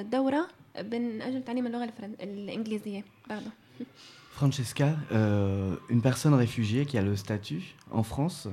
[0.01, 0.47] دورة
[0.91, 2.15] من أجل تعليم اللغة الفرن...
[2.21, 3.05] الإنجليزية.
[3.29, 3.51] بعده
[4.32, 8.46] Francesca, euh, une personne réfugiée qui a le statut en France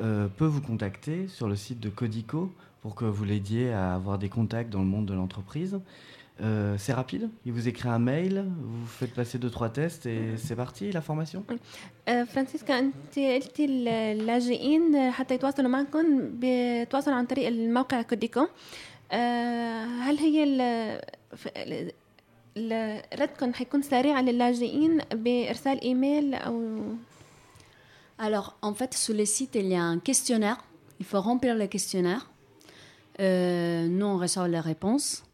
[0.00, 4.18] euh, peut vous contacter sur le site de Codico pour que vous l'aidiez à avoir
[4.18, 5.78] des contacts dans le monde de l'entreprise.
[6.42, 10.20] Euh, c'est rapide, il vous écrit un mail, vous faites passer deux trois tests et
[10.38, 11.44] c'est parti la formation.
[12.08, 18.46] آه، فرانسيسكا انت قلتي اللاجئين حتى يتواصلوا معكم بيتواصلوا عن طريق الموقع كوديكو
[19.12, 21.00] آه، هل هي ال-
[21.36, 21.92] ف- ال- ال-
[23.14, 26.80] ردكم حيكون سريع للاجئين بارسال ايميل او
[28.22, 30.62] Alors, en fait, sur le site, il y a un questionnaire.
[30.98, 32.30] Il faut remplir le questionnaire.
[33.18, 35.24] Euh, nous, on reçoit les réponses.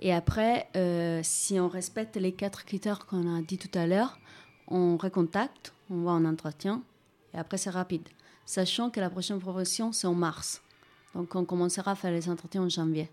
[0.00, 4.18] Et après, euh, si on respecte les quatre critères qu'on a dit tout à l'heure,
[4.66, 6.82] on recontacte, on va en entretien.
[7.32, 8.08] Et après, c'est rapide.
[8.44, 10.62] Sachant que la prochaine promotion, c'est en mars.
[11.14, 13.08] Donc, on commencera à faire les entretiens en janvier.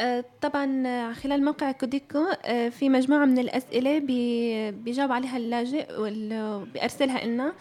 [0.00, 5.86] آه، طبعا آه، خلال موقع كوديكو آه، في مجموعة من الأسئلة بي- بيجاوب عليها اللاجئ
[5.98, 7.52] وبيأرسلها لنا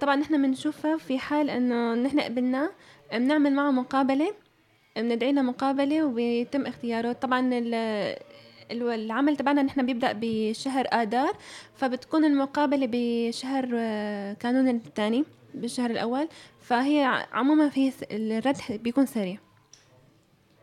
[0.00, 2.70] طبعا نحن بنشوفها في حال إنه نحن قبلناه
[3.12, 4.34] بنعمل معه مقابلة
[4.96, 7.12] بندعي له مقابلة وبيتم اختياره.
[7.12, 7.74] طبعا ال-
[8.70, 11.32] ال- العمل تبعنا نحن بيبدأ بشهر آذار
[11.74, 13.66] فبتكون المقابلة بشهر
[14.34, 15.24] كانون الثاني
[15.54, 16.28] بالشهر الأول.
[16.60, 19.38] فهي عموما في الرد بيكون سريع.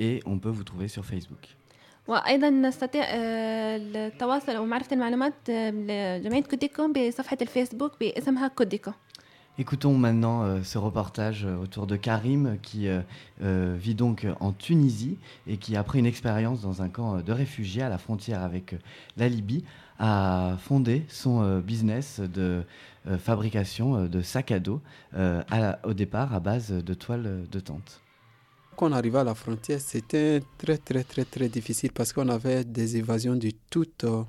[0.00, 1.46] Et on peut vous trouver sur Facebook.
[2.08, 5.70] وأيضا نستطيع آه، التواصل أو معرفة المعلومات آه،
[6.18, 8.90] لجمعية كوديكو بصفحة الفيسبوك باسمها كوديكو
[9.58, 13.00] Écoutons maintenant euh, ce reportage euh, autour de Karim qui euh,
[13.42, 17.22] euh, vit donc euh, en Tunisie et qui, après une expérience dans un camp euh,
[17.22, 18.78] de réfugiés à la frontière avec euh,
[19.16, 19.64] la Libye,
[19.98, 22.64] a fondé son euh, business de
[23.08, 24.82] euh, fabrication euh, de sacs à dos
[25.14, 27.99] euh, à la- au départ à base de toiles de tente.
[28.81, 32.63] Quand on arrivait à la frontière, c'était très, très, très, très difficile parce qu'on avait
[32.63, 34.23] des évasions de toutes euh,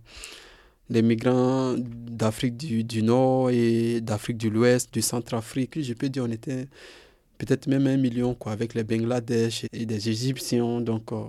[0.91, 5.81] les migrants d'Afrique du, Nord et d'Afrique de l'Ouest, du Centrafrique.
[5.81, 6.67] Je peux dire on était
[7.39, 10.83] peut-être même un million quoi, avec les Bangladesh et des Égyptiens.
[10.83, 11.25] Donc, euh,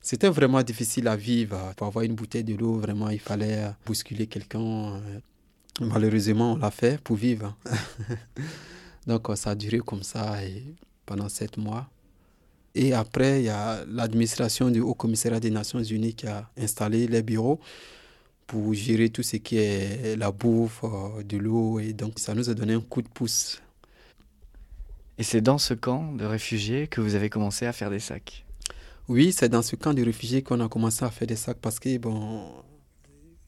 [0.00, 1.74] c'était vraiment difficile à vivre.
[1.76, 5.02] Pour avoir une bouteille de l'eau, vraiment, il fallait bousculer quelqu'un.
[5.80, 7.56] Malheureusement, on l'a fait pour vivre.
[9.08, 10.62] Donc, euh, ça a duré comme ça et
[11.04, 11.88] pendant sept mois.
[12.78, 17.06] Et après, il y a l'administration du Haut Commissariat des Nations Unies qui a installé
[17.06, 17.58] les bureaux
[18.46, 21.80] pour gérer tout ce qui est la bouffe, euh, de l'eau.
[21.80, 23.62] Et donc, ça nous a donné un coup de pouce.
[25.16, 28.44] Et c'est dans ce camp de réfugiés que vous avez commencé à faire des sacs?
[29.08, 31.80] Oui, c'est dans ce camp de réfugiés qu'on a commencé à faire des sacs parce
[31.80, 32.42] que, bon,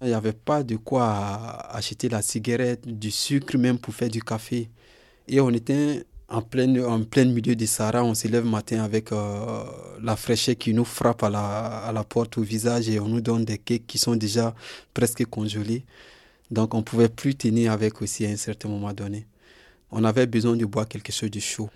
[0.00, 1.04] il n'y avait pas de quoi
[1.70, 4.70] acheter la cigarette, du sucre même pour faire du café.
[5.26, 9.12] Et on était en plein, en plein milieu du Sahara, on se lève matin avec
[9.12, 9.64] euh,
[10.02, 13.22] la fraîcheur qui nous frappe à la, à la porte au visage et on nous
[13.22, 14.54] donne des cakes qui sont déjà
[14.92, 15.84] presque congelés.
[16.50, 19.26] Donc on ne pouvait plus tenir avec aussi à un certain moment donné.
[19.90, 21.70] On avait besoin de boire quelque chose de chaud.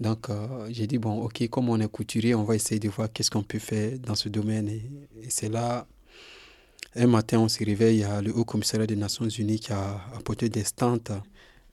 [0.00, 3.12] Donc euh, j'ai dit, bon, ok, comme on est couturier, on va essayer de voir
[3.12, 4.68] qu'est-ce qu'on peut faire dans ce domaine.
[4.68, 4.82] Et
[5.28, 5.86] c'est là,
[6.96, 9.72] un matin, on se réveille, il y a le Haut Commissariat des Nations Unies qui
[9.72, 10.98] a apporté des stands.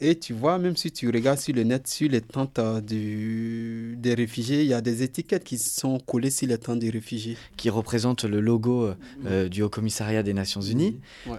[0.04, 3.96] Et tu vois, même si tu regardes sur le net, sur les tentes euh, du,
[4.00, 7.38] des réfugiés, il y a des étiquettes qui sont collées sur les tentes des réfugiés.
[7.56, 8.94] Qui représentent le logo
[9.26, 11.00] euh, du Haut Commissariat des Nations Unies.
[11.28, 11.38] Ouais.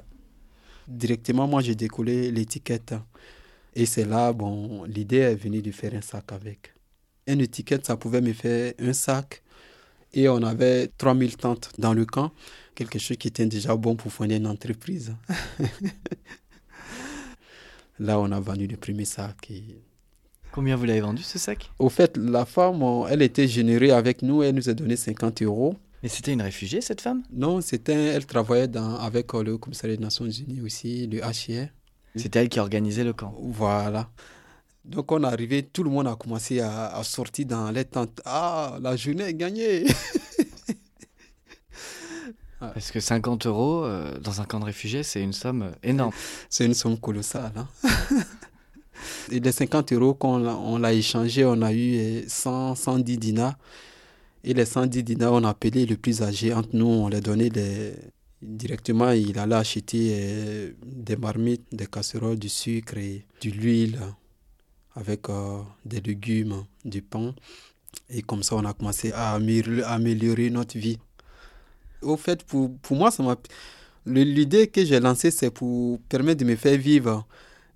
[0.87, 2.95] Directement, moi, j'ai décollé l'étiquette.
[3.75, 6.73] Et c'est là, bon, l'idée est venue de faire un sac avec.
[7.27, 9.43] Une étiquette, ça pouvait me faire un sac.
[10.15, 12.31] Et on avait 3000 tentes dans le camp.
[12.77, 15.17] Quelque chose qui était déjà bon pour fonder une entreprise.
[18.03, 19.49] Là, on a vendu le premier sac.
[19.49, 19.63] Et...
[20.51, 21.71] Combien vous l'avez vendu ce sac?
[21.79, 24.43] Au fait, la femme, elle était généreuse avec nous.
[24.43, 25.77] Elle nous a donné 50 euros.
[26.03, 27.23] Mais c'était une réfugiée, cette femme?
[27.33, 31.69] Non, c'était, elle travaillait dans, avec euh, le commissariat des Nations Unies aussi, le HIR.
[32.17, 33.37] C'était elle qui organisait le camp.
[33.41, 34.11] Voilà.
[34.85, 38.21] Donc on est arrivé, tout le monde a commencé à, à sortir dans les tentes.
[38.25, 39.85] Ah, la journée est gagnée
[42.75, 46.13] Parce que 50 euros euh, dans un camp de réfugiés, c'est une somme euh, énorme.
[46.51, 47.53] C'est une somme colossale.
[47.57, 47.69] hein.
[49.31, 50.39] Et les 50 euros qu'on
[50.79, 53.57] l'a- échangé, on a eu euh, 100, 110 dinars.
[54.45, 57.49] Et les 110 dinars, on a appelé le plus âgé entre nous, on les donnait
[57.49, 57.95] les...
[58.43, 59.11] directement.
[59.11, 63.99] Il allait acheter euh, des marmites, des casseroles, du sucre et de l'huile
[64.95, 67.35] avec euh, des légumes, du pain.
[68.09, 70.99] Et comme ça, on a commencé à améliorer notre vie.
[72.03, 73.23] Au fait, pour, pour moi, ça
[74.05, 77.27] L'idée que j'ai lancée, c'est pour permettre de me faire vivre.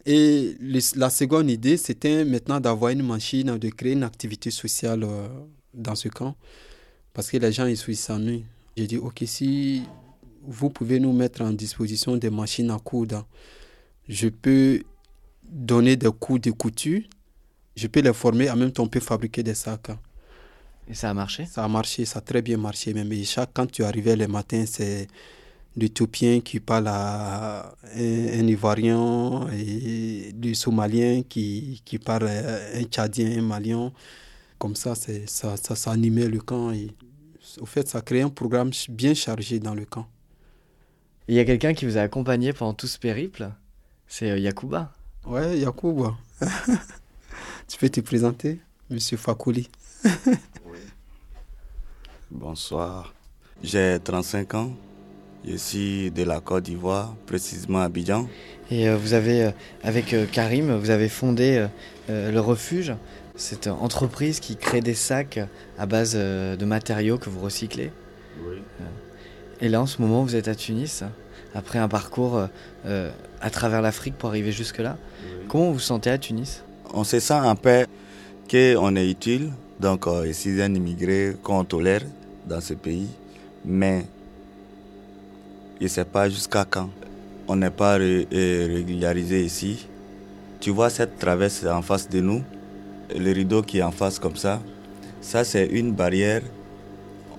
[0.04, 0.56] Et
[0.96, 5.28] la seconde idée, c'était maintenant d'avoir une machine, de créer une activité sociale euh,
[5.74, 6.36] dans ce camp.
[7.12, 8.44] Parce que les gens, ils ils s'ennuient.
[8.76, 9.82] J'ai dit, OK, si
[10.42, 13.26] vous pouvez nous mettre en disposition des machines à coudre,
[14.08, 14.82] je peux
[15.42, 17.02] donner des cours de couture,
[17.74, 19.90] je peux les former, en même temps, on peut fabriquer des sacs.
[20.88, 21.46] Et ça a marché?
[21.46, 22.94] Ça a marché, ça a très bien marché.
[22.94, 25.08] Même chaque, quand tu arrivais le matin, c'est
[25.76, 32.82] l'Éthiopien qui parle à un, un Ivoirien et du Somalien qui, qui parle à un
[32.84, 33.92] Tchadien, un Malien.
[34.58, 36.70] Comme ça, c'est, ça, ça, ça animait le camp.
[36.72, 36.88] Et,
[37.60, 40.06] au fait, ça créait un programme bien chargé dans le camp.
[41.28, 43.50] Il y a quelqu'un qui vous a accompagné pendant tout ce périple?
[44.06, 44.92] C'est euh, Yakuba.
[45.26, 46.14] Ouais, Yacoub.
[47.68, 48.60] tu peux te présenter,
[48.90, 49.68] Monsieur Fakouli?
[52.32, 53.14] Bonsoir.
[53.62, 54.70] J'ai 35 ans.
[55.46, 58.28] Je suis de la Côte d'Ivoire, précisément à Abidjan.
[58.68, 59.50] Et euh, vous avez, euh,
[59.84, 61.66] avec euh, Karim, vous avez fondé
[62.08, 62.94] le refuge,
[63.36, 65.38] cette entreprise qui crée des sacs
[65.78, 67.92] à base de matériaux que vous recyclez.
[68.44, 68.56] Oui.
[69.60, 71.04] Et là, en ce moment, vous êtes à Tunis,
[71.54, 72.40] après un parcours
[72.84, 74.96] à travers l'Afrique pour arriver jusque-là.
[75.48, 76.62] Comment vous vous sentez à Tunis?
[76.94, 77.86] On se sent un peu
[78.48, 79.50] qu'on est utile,
[79.80, 82.02] donc ici un immigré qu'on tolère
[82.46, 83.08] dans ce pays,
[83.64, 84.04] mais
[85.78, 86.88] je ne sais pas jusqu'à quand.
[87.48, 89.86] On n'est pas euh, régularisé ici.
[90.60, 92.42] Tu vois cette traverse en face de nous,
[93.14, 94.60] le rideau qui est en face comme ça,
[95.20, 96.42] ça c'est une barrière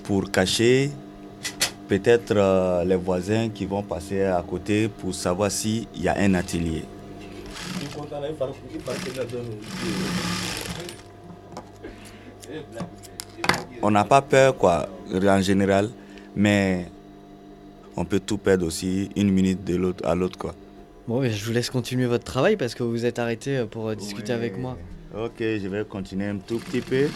[0.03, 0.91] pour cacher
[1.87, 6.33] peut-être euh, les voisins qui vont passer à côté pour savoir s'il y a un
[6.35, 6.83] atelier.
[13.81, 15.89] On n'a pas peur, quoi, en général,
[16.35, 16.87] mais
[17.95, 20.55] on peut tout perdre aussi une minute de l'autre à l'autre, quoi.
[21.07, 23.65] Bon, mais je vous laisse continuer votre travail parce que vous vous êtes arrêté euh,
[23.65, 24.77] pour euh, discuter avec moi.
[25.15, 27.07] Ok, je vais continuer un tout petit peu.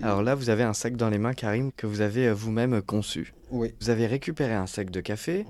[0.00, 2.82] Alors là, vous avez un sac dans les mains, Karim, que vous avez euh, vous-même
[2.82, 3.34] conçu.
[3.50, 3.74] Oui.
[3.80, 5.44] Vous avez récupéré un sac de café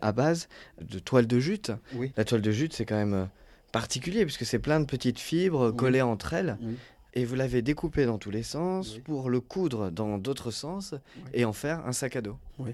[0.00, 0.48] à base
[0.80, 1.70] de toile de jute.
[1.94, 2.12] Oui.
[2.16, 3.28] La toile de jute, c'est quand même
[3.78, 5.76] particulier puisque c'est plein de petites fibres Oui.
[5.76, 6.56] collées entre elles.
[6.62, 6.76] Oui.
[7.16, 10.94] Et vous l'avez découpé dans tous les sens pour le coudre dans d'autres sens
[11.32, 12.38] et en faire un sac à dos.
[12.58, 12.72] Oui.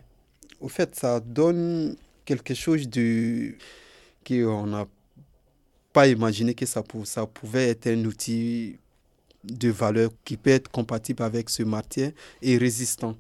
[0.61, 3.55] Au fait, ça donne quelque chose de
[4.27, 4.87] qu'on n'a
[5.93, 8.79] pas imaginé que ça, pou- ça pouvait être un outil
[9.45, 13.17] de valeur qui peut être compatible avec ce martyr et résistant.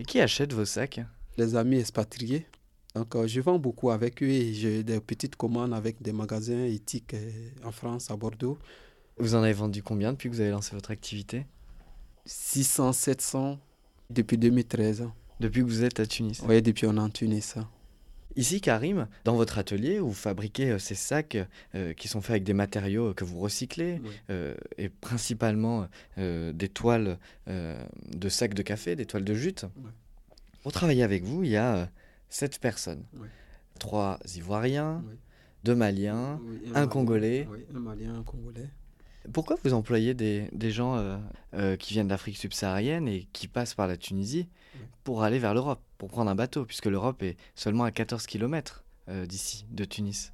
[0.00, 1.00] Et qui achète vos sacs?
[1.38, 2.46] Les amis expatriés.
[2.94, 6.64] Donc, euh, je vends beaucoup avec eux et j'ai des petites commandes avec des magasins
[6.64, 7.30] éthiques euh,
[7.64, 8.58] en France, à Bordeaux.
[9.18, 11.46] Vous en avez vendu combien depuis que vous avez lancé votre activité?
[12.26, 13.58] 600, 700
[14.10, 15.08] depuis 2013.
[15.40, 17.56] Depuis que vous êtes à Tunis Oui, depuis on est en Tunis.
[18.36, 21.36] Ici, Karim, dans votre atelier, vous fabriquez euh, ces sacs
[21.74, 25.86] euh, qui sont faits avec des matériaux que vous recyclez, euh, et principalement
[26.18, 29.66] euh, des toiles de sacs de café, des toiles de jute.
[30.62, 31.90] Pour travailler avec vous, il y a
[32.32, 33.04] euh, sept personnes.
[33.14, 33.28] Ouais.
[33.78, 35.02] Trois Ivoiriens,
[35.64, 36.40] deux Maliens,
[36.74, 37.48] un, Congolais.
[37.74, 38.68] un Malien, un Congolais.
[39.32, 41.16] Pourquoi vous employez des, des gens euh,
[41.54, 44.48] euh, qui viennent d'Afrique subsaharienne et qui passent par la Tunisie
[45.04, 48.84] pour aller vers l'Europe, pour prendre un bateau, puisque l'Europe est seulement à 14 km
[49.26, 50.32] d'ici, de Tunis?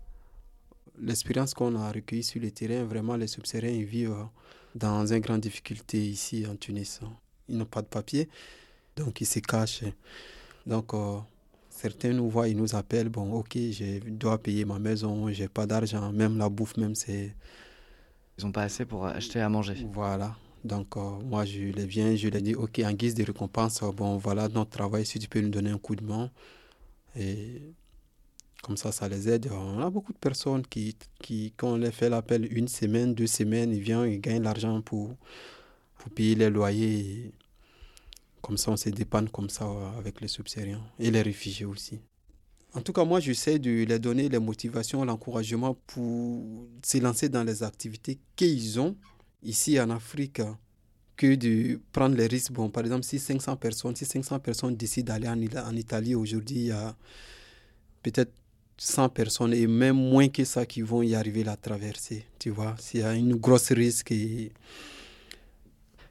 [1.01, 4.25] L'expérience qu'on a recueillie sur le terrain, vraiment, les subsahariens vivent euh,
[4.75, 7.01] dans une grande difficulté ici en Tunis.
[7.49, 8.29] Ils n'ont pas de papier,
[8.97, 9.85] donc ils se cachent.
[10.67, 11.19] Donc, euh,
[11.79, 15.67] certains nous voient, ils nous appellent, bon, ok, je dois payer ma maison, j'ai pas
[15.67, 17.35] d'argent, même la bouffe, même c'est...
[18.39, 19.77] Ils n'ont pas assez pour acheter à manger.
[19.93, 20.37] Voilà.
[20.65, 23.93] Donc, euh, moi, je les viens, je les dis, OK, en guise de récompense, euh,
[23.93, 26.31] bon, voilà notre travail, si tu peux nous donner un coup de main.
[27.17, 27.63] Et
[28.63, 29.49] comme ça, ça les aide.
[29.53, 33.27] On a beaucoup de personnes qui, qui quand on les fait l'appel une semaine, deux
[33.27, 35.15] semaines, ils viennent, ils gagnent l'argent pour,
[35.99, 37.33] pour payer les loyers.
[38.41, 41.99] Comme ça, on se dépanne comme ça euh, avec les subsahariens et les réfugiés aussi.
[42.75, 47.43] En tout cas, moi, j'essaie de les donner les motivations, l'encouragement pour se lancer dans
[47.43, 48.97] les activités qu'ils ont
[49.43, 50.43] ici en Afrique
[51.17, 52.53] que de prendre les risques.
[52.53, 56.67] Bon, par exemple, si 500 personnes, si 500 personnes décident d'aller en Italie aujourd'hui, il
[56.67, 56.95] y a
[58.03, 58.33] peut-être
[58.79, 62.25] 100 personnes et même moins que ça qui vont y arriver la traversée.
[62.39, 64.53] Tu vois, s'il y a une grosse risque et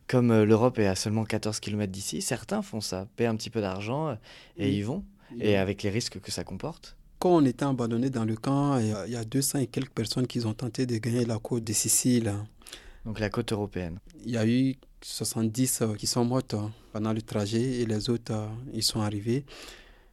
[0.07, 3.49] Comme euh, l'Europe est à seulement 14 km d'ici, certains font ça, paient un petit
[3.49, 4.15] peu d'argent euh,
[4.57, 4.75] et Oui.
[4.77, 5.03] y vont,
[5.39, 6.95] et avec les risques que ça comporte.
[7.19, 9.67] quand on était abandonné dans le camp, il y a- il y a 200 et
[9.67, 12.31] quelques personnes qui ont tenté de gagner la côte de Sicile.
[13.05, 13.99] Donc la côte européenne.
[14.23, 18.09] Il y a eu 70 euh, qui sont mortes euh, pendant le trajet et les
[18.11, 18.33] autres,
[18.73, 19.45] ils sont arrivés.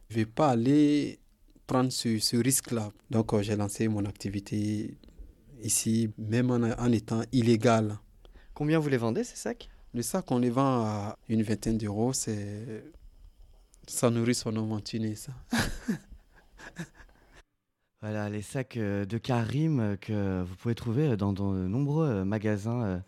[0.09, 1.19] Je ne vais pas aller
[1.67, 2.91] prendre ce, ce risque-là.
[3.11, 4.95] Donc, j'ai lancé mon activité
[5.63, 7.97] ici, même en, en étant illégal.
[8.53, 9.69] Combien vous les vendez, ces sacs?
[9.95, 12.11] Le sac, on les vend à une vingtaine d'euros.
[12.11, 12.83] C'est...
[13.87, 15.29] Ça nourrit son en Tunis.
[18.01, 22.23] Voilà, les sacs euh, de Karim euh, que vous pouvez trouver dans de nombreux euh,
[22.25, 23.01] magasins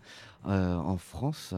[0.45, 1.53] en France.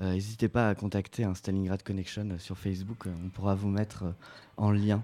[0.00, 3.68] Euh, N'hésitez pas à contacter un Stalingrad Connection euh, sur Facebook, euh, on pourra vous
[3.68, 4.12] mettre euh,
[4.56, 5.02] en lien.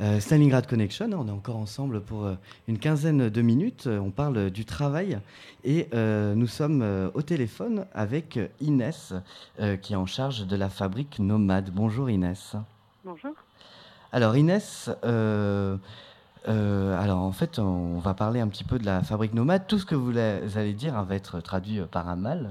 [0.00, 2.34] Euh, Stalingrad Connection, on est encore ensemble pour euh,
[2.66, 3.86] une quinzaine de minutes.
[3.86, 5.18] Euh, On parle du travail
[5.62, 9.14] et euh, nous sommes euh, au téléphone avec euh, Inès
[9.60, 11.70] euh, qui est en charge de la fabrique Nomade.
[11.72, 12.56] Bonjour Inès.
[13.04, 13.32] Bonjour.
[14.12, 15.76] Alors Inès, euh,
[16.46, 19.66] euh, alors en fait on va parler un petit peu de la fabrique Nomade.
[19.66, 22.50] Tout ce que vous allez dire hein, va être traduit euh, par Amal.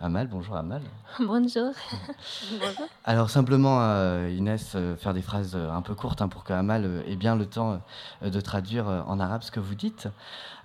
[0.00, 0.82] Amal, bonjour Amal.
[1.20, 1.72] Bonjour.
[2.50, 2.88] Bonjour.
[3.04, 7.04] Alors simplement, euh, Inès, euh, faire des phrases un peu courtes hein, pour que Amal
[7.06, 7.80] ait bien le temps
[8.20, 10.08] de traduire en arabe ce que vous dites.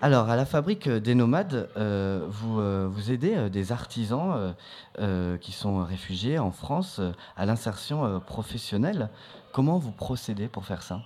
[0.00, 4.54] Alors à la fabrique des nomades, vous, vous aidez des artisans
[5.40, 7.00] qui sont réfugiés en France
[7.36, 9.10] à l'insertion professionnelle.
[9.52, 11.02] Comment vous procédez pour faire ça?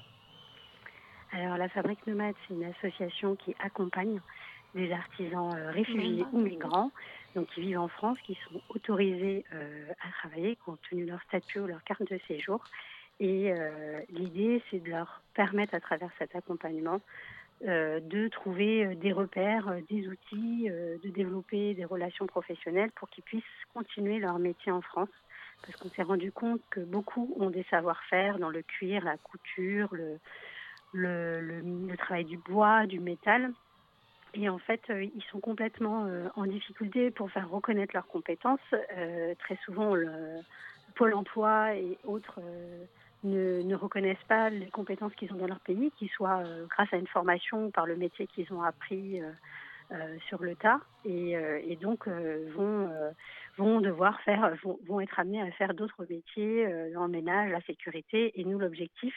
[1.37, 4.21] Alors, la Fabrique Nomade, c'est une association qui accompagne
[4.77, 6.93] des artisans euh, réfugiés ou migrants,
[7.35, 11.21] donc qui vivent en France, qui sont autorisés euh, à travailler, qui ont obtenu leur
[11.23, 12.63] statut ou leur carte de séjour.
[13.19, 17.01] Et euh, l'idée, c'est de leur permettre, à travers cet accompagnement,
[17.63, 24.19] de trouver des repères, des outils, de développer des relations professionnelles pour qu'ils puissent continuer
[24.19, 25.09] leur métier en France.
[25.63, 29.95] Parce qu'on s'est rendu compte que beaucoup ont des savoir-faire dans le cuir, la couture,
[29.95, 30.19] le,
[30.95, 33.53] le, travail du bois, du métal.
[34.35, 38.59] Et en fait, euh, ils sont complètement euh, en difficulté pour faire reconnaître leurs compétences.
[38.73, 40.11] Euh, très souvent, le
[40.97, 42.41] Pôle emploi et autres
[43.25, 47.09] ne, reconnaissent pas les compétences qu'ils ont dans leur pays, qu'ils soient grâce à une
[47.09, 49.21] formation ou par le métier qu'ils ont appris
[50.29, 50.81] sur le tas.
[51.05, 53.11] Et, euh, donc, euh, vont, euh,
[53.57, 57.61] vont devoir faire, vont, vont être amenés à faire d'autres métiers, euh, dans ménage, la
[57.63, 58.41] sécurité.
[58.41, 59.15] Et nous, l'objectif,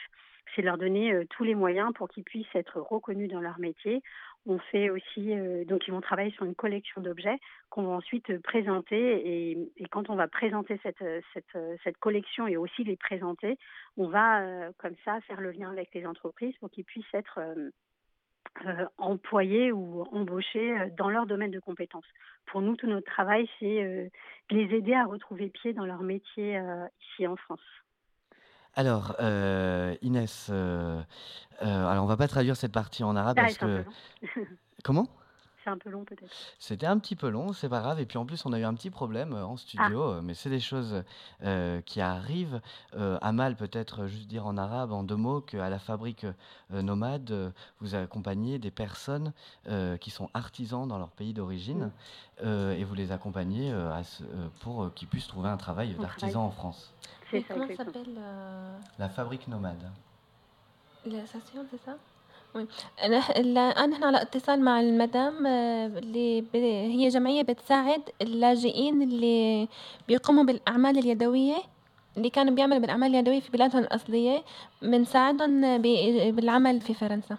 [0.55, 4.01] c'est leur donner euh, tous les moyens pour qu'ils puissent être reconnus dans leur métier.
[4.45, 7.37] On fait aussi, euh, donc ils vont travailler sur une collection d'objets
[7.69, 9.51] qu'on va ensuite euh, présenter.
[9.51, 12.97] Et, et quand on va présenter cette, euh, cette, euh, cette collection et aussi les
[12.97, 13.57] présenter,
[13.97, 17.39] on va euh, comme ça faire le lien avec les entreprises pour qu'ils puissent être
[17.39, 17.71] euh, euh,
[18.97, 22.05] employés ou embauchés euh, dans leur domaine de compétences.
[22.45, 24.09] Pour nous, tout notre travail, c'est euh,
[24.49, 27.59] de les aider à retrouver pied dans leur métier euh, ici en France.
[28.75, 31.01] Alors, euh, Inès, euh,
[31.63, 33.83] euh, alors on va pas traduire cette partie en arabe Ah, parce que...
[34.83, 35.07] Comment?
[36.59, 37.99] C'était un petit peu long, c'est pas grave.
[37.99, 40.33] Et puis en plus, on a eu un petit problème euh, en studio, euh, mais
[40.33, 41.03] c'est des choses
[41.43, 42.61] euh, qui arrivent.
[42.95, 46.25] Euh, Amal, peut-être juste dire en arabe, en deux mots, qu'à la fabrique
[46.69, 49.33] nomade, vous accompagnez des personnes
[49.99, 51.91] qui sont artisans dans leur pays d'origine
[52.43, 53.73] et vous les accompagnez
[54.59, 56.93] pour qu'ils puissent trouver un travail d'artisan en France.
[57.31, 58.19] C'est ça, comment s'appelle
[58.99, 59.91] La fabrique nomade.
[61.05, 61.97] L'association, c'est ça?
[63.03, 66.43] أنا نحن على اتصال مع المدام آه، اللي
[67.03, 69.67] هي جمعية بتساعد اللاجئين اللي
[70.07, 71.57] بيقوموا بالأعمال اليدوية
[72.17, 74.43] اللي كانوا بيعملوا بالأعمال اليدوية في بلادهم الأصلية
[74.81, 75.81] بنساعدهم
[76.31, 77.37] بالعمل في فرنسا.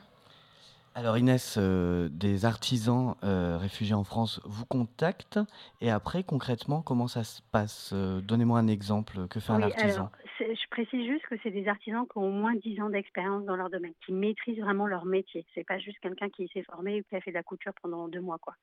[0.98, 5.38] Alors Inès, euh, des artisans euh, réfugiés en France vous contactent
[5.80, 7.92] et après concrètement comment ça se passe?
[7.94, 9.28] Euh, Donnez-moi un exemple.
[9.30, 10.10] Que fait un artisan?
[10.40, 13.44] alors, je précise juste que c'est des artisans qui ont au moins 10 ans d'expérience
[13.44, 15.46] dans leur domaine, qui maîtrisent vraiment leur métier.
[15.54, 18.08] C'est pas juste quelqu'un qui s'est formé ou qui a fait de la couture pendant
[18.08, 18.54] deux mois, quoi.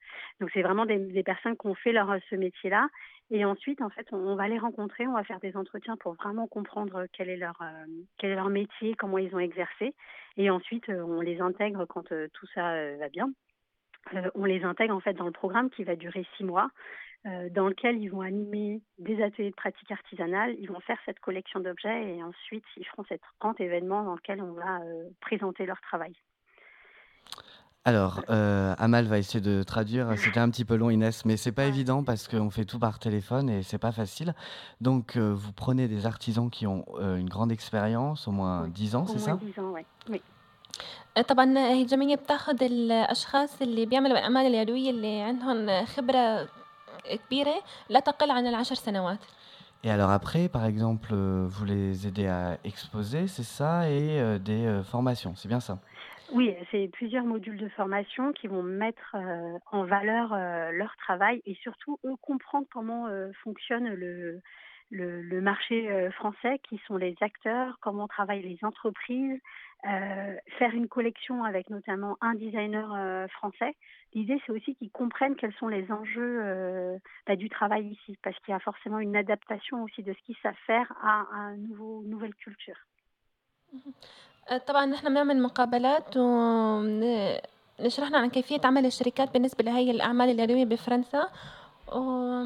[0.41, 2.89] Donc c'est vraiment des, des personnes qui ont fait leur, ce métier-là.
[3.31, 6.15] Et ensuite, en fait, on, on va les rencontrer, on va faire des entretiens pour
[6.15, 7.61] vraiment comprendre quel est leur,
[8.17, 9.95] quel est leur métier, comment ils ont exercé.
[10.37, 13.31] Et ensuite, euh, on les intègre quand euh, tout ça euh, va bien.
[14.35, 16.69] On les intègre en fait dans le programme qui va durer six mois,
[17.23, 21.59] dans lequel ils vont animer des ateliers de pratique artisanale, ils vont faire cette collection
[21.59, 24.79] d'objets et ensuite ils feront cet grand événement dans lequel on va
[25.21, 26.13] présenter leur travail.
[27.86, 30.06] Alors, euh, Amal va essayer de traduire.
[30.18, 32.98] C'était un petit peu long, Inès, mais c'est pas évident parce qu'on fait tout par
[32.98, 34.34] téléphone et c'est pas facile.
[34.82, 38.96] Donc, euh, vous prenez des artisans qui ont euh, une grande expérience, au moins 10
[38.96, 39.86] ans, Au c'est moins ça 10 ans, ouais.
[40.10, 40.20] oui.
[41.16, 46.48] آه، طبعا هي الجمعية بتاخد الأشخاص اللي بيعملوا بالأعمال اليدوية اللي عندهم خبرة
[47.26, 47.54] كبيرة
[47.88, 49.18] لا تقل عن العشر سنوات
[49.82, 54.38] Et alors après, par exemple, euh, vous les aidez à exposer, c'est ça, et euh,
[54.38, 55.78] des euh, formations, c'est bien ça
[56.31, 61.41] Oui, c'est plusieurs modules de formation qui vont mettre euh, en valeur euh, leur travail
[61.45, 64.41] et surtout eux comprendre comment euh, fonctionne le,
[64.89, 69.39] le, marché français, qui sont les acteurs, comment travaillent les entreprises,
[69.83, 73.75] faire une collection avec notamment un designer français.
[74.13, 76.97] L'idée, c'est aussi qu'ils comprennent quels sont les enjeux
[77.27, 80.37] bah, du travail ici, parce qu'il y a forcément une adaptation aussi de ce qu'ils
[80.41, 81.75] savent faire à, à une
[82.07, 82.77] nouvelle culture.
[84.49, 91.29] آه، طبعا نحن بنعمل مقابلات ونشرحنا عن كيفية عمل الشركات بالنسبة لهي الأعمال اليدوية بفرنسا.
[91.91, 92.43] و...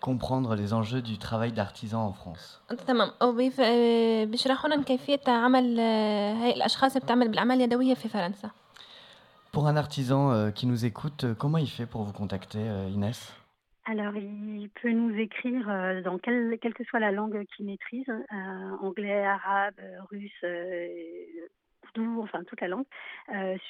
[0.00, 2.58] Comprendre les enjeux du travail d'artisan en France.
[2.86, 3.10] تمام.
[3.22, 3.60] وبيف...
[3.60, 4.28] آه،
[4.64, 8.50] لنا كيفية عمل آه، هاي الأشخاص اللي بتعمل بالأعمال اليدوية في فرنسا.
[9.52, 12.88] Pour un artisan euh, qui nous écoute, euh, comment il fait pour vous contacter, euh,
[12.94, 13.32] Inès?
[13.90, 18.08] Alors, il peut nous écrire euh, dans quelle, quelle que soit la langue qu'il maîtrise,
[18.08, 20.44] euh, anglais, arabe, euh, russe,
[21.82, 22.84] ourdou, enfin toute la langue,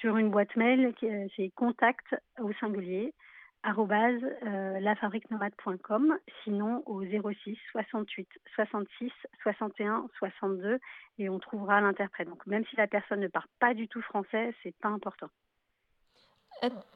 [0.00, 0.92] sur une boîte mail,
[1.36, 3.14] c'est contact au singulier,
[3.62, 9.10] arrobase lafabriquenomade.com, sinon au 06 68 66
[9.42, 10.80] 61 62,
[11.18, 12.28] et on trouvera l'interprète.
[12.28, 15.30] Donc, même si la personne ne parle pas du tout français, c'est pas important.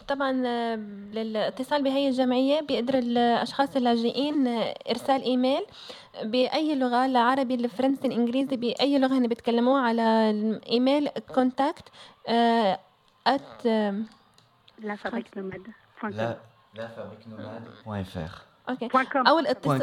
[0.08, 0.32] طبعا
[1.12, 5.66] للاتصال بهي الجمعية بيقدر الأشخاص اللاجئين آه، إرسال إيميل
[6.22, 11.82] بأي لغة العربي الفرنسي الإنجليزي بأي لغة هن بيتكلموها على الإيميل contact
[12.28, 12.78] آه،
[13.28, 13.66] at
[15.36, 15.62] نوماد.
[16.02, 16.38] لا
[16.74, 16.88] لا
[18.68, 18.88] أوكي.
[19.28, 19.80] أو الاتصال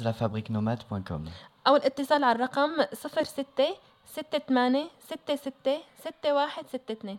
[0.00, 1.28] lafabriquenomade.com
[1.66, 3.64] أو الاتصال على الرقم 06
[4.06, 7.18] 68 66 6162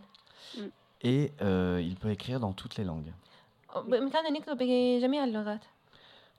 [1.02, 3.12] Et euh, il peut écrire dans toutes les langues.
[3.76, 5.60] بإمكانهم يكتبوا بجميع اللغات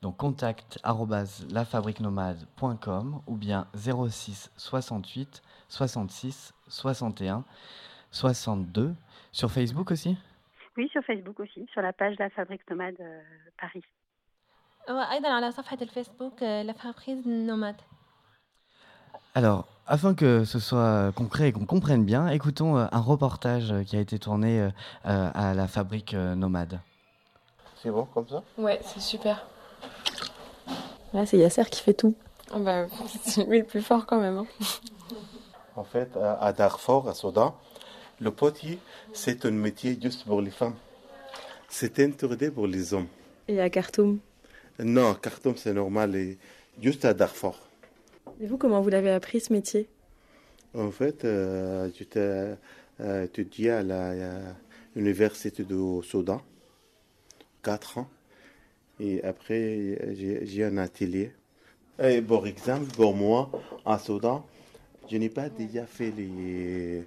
[0.01, 7.43] Donc contact arobase lafabriquenomade.com ou bien 06 68 66 61
[8.11, 8.95] 62.
[9.31, 10.17] Sur Facebook aussi
[10.77, 13.21] Oui, sur Facebook aussi, sur la page La Fabrique Nomade euh,
[13.61, 13.83] Paris.
[14.89, 17.75] وأيضا على صفحة الفيسبوك لفابريز نوماد
[19.35, 23.82] Alors, afin que ce soit concret et qu'on comprenne bien, écoutons euh, un reportage euh,
[23.82, 24.70] qui a été tourné euh,
[25.34, 26.80] à la fabrique nomade.
[27.82, 28.42] C'est bon comme ça?
[28.56, 29.46] Ouais, c'est super.
[31.12, 32.14] Là, c'est Yasser qui fait tout.
[32.54, 32.86] Oh bah,
[33.24, 34.38] c'est lui le plus fort quand même.
[34.38, 34.46] hein.
[35.76, 37.54] En fait, à à Darfur, à Soudan,
[38.20, 38.78] le potier,
[39.12, 40.74] c'est un métier juste pour les femmes.
[41.68, 43.08] C'est interdit pour les hommes.
[43.48, 44.18] Et à Khartoum?
[44.78, 46.38] Non, Khartoum, c'est normal, et
[46.80, 47.58] juste à Darfur.
[48.40, 49.88] Et vous, comment vous l'avez appris ce métier?
[50.76, 52.56] En fait, euh, j'étais
[53.00, 54.52] euh, étudié à la euh,
[54.96, 56.42] du Soudan,
[57.62, 58.08] 4 ans.
[58.98, 60.14] Et après,
[60.44, 61.32] j'ai un atelier.
[62.02, 63.50] Et par exemple, pour moi,
[63.84, 64.44] en Soudan,
[65.10, 67.04] je n'ai pas déjà fait les,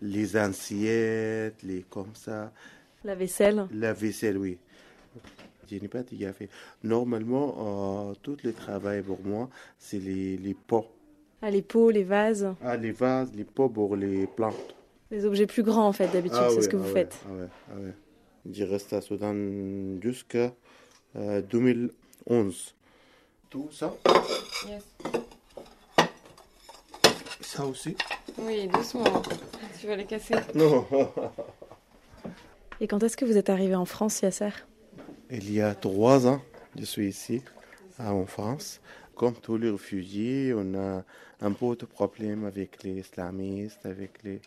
[0.00, 2.52] les assiettes, les comme ça.
[3.04, 3.66] La vaisselle?
[3.72, 4.58] La vaisselle, oui.
[5.70, 6.48] Je n'ai pas déjà fait.
[6.82, 9.48] Normalement, euh, tout le travail pour moi,
[9.78, 10.86] c'est les, les pots.
[11.42, 14.74] Ah, les pots, les vases, Ah, les vases, les pots pour les plantes.
[15.10, 17.18] les objets plus grands en fait, d'habitude, Ah c'est ce que ah vous ouais, faites.
[17.28, 17.94] ah ouais, ah ouais.
[18.50, 19.34] Je reste à Soudan
[20.00, 20.52] jusqu'à
[21.16, 22.74] euh, 2011.
[23.50, 23.94] Tout ça?
[24.68, 24.82] Yes.
[27.40, 27.96] Ça aussi?
[28.38, 29.04] Oui, doucement.
[29.80, 30.34] Tu vas les casser.
[30.54, 30.84] Non.
[32.80, 34.50] Et quand est-ce que vous êtes arrivé en France, Yasser?
[35.30, 36.40] Il y a trois ans,
[36.78, 37.42] je suis ici,
[37.98, 38.80] en France.
[39.14, 41.04] Comme tous les réfugiés, on a
[41.40, 44.40] un peu de problème avec les islamistes, avec les...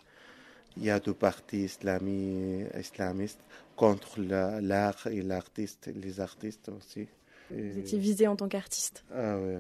[0.78, 3.42] Il y a deux partis islami- islamistes
[3.76, 7.08] contre la- l'art et l'artiste, les artistes aussi.
[7.54, 9.04] Et- Vous étiez visé en tant qu'artiste.
[9.14, 9.60] Ah ouais.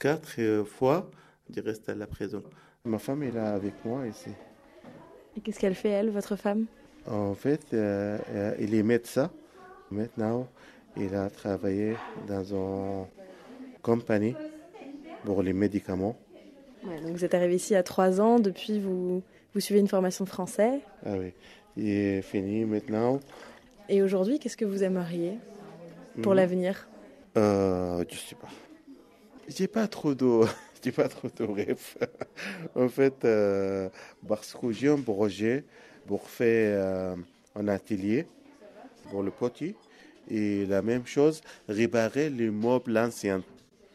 [0.00, 1.08] Quatre euh, fois,
[1.54, 2.42] je reste à la prison.
[2.84, 4.30] Ma femme est là avec moi ici.
[5.36, 6.66] Et qu'est-ce qu'elle fait, elle, votre femme?
[7.06, 9.30] En fait, euh, euh, il est médecin.
[9.90, 10.46] Maintenant,
[10.96, 13.06] il a travaillé dans une
[13.82, 14.36] compagnie
[15.24, 16.16] pour les médicaments.
[16.84, 19.22] Ouais, Donc vous êtes arrivé ici à 3 ans, depuis vous,
[19.54, 20.80] vous suivez une formation de français.
[21.04, 21.32] Ah oui.
[21.76, 23.20] Il est fini maintenant.
[23.88, 25.38] Et aujourd'hui, qu'est-ce que vous aimeriez
[26.22, 26.36] pour Mhm.
[26.36, 26.88] l'avenir?
[27.36, 28.48] Euh, je sais pas.
[29.48, 30.24] J'ai pas trop de,
[30.84, 31.96] j'ai pas trop de rêves.
[32.74, 33.88] en fait, euh,
[34.26, 35.64] parce que j'ai un projet
[36.06, 37.16] pour faire euh,
[37.54, 38.26] un atelier
[39.10, 39.74] pour le potier
[40.30, 43.42] et la même chose, réparer les meubles anciens.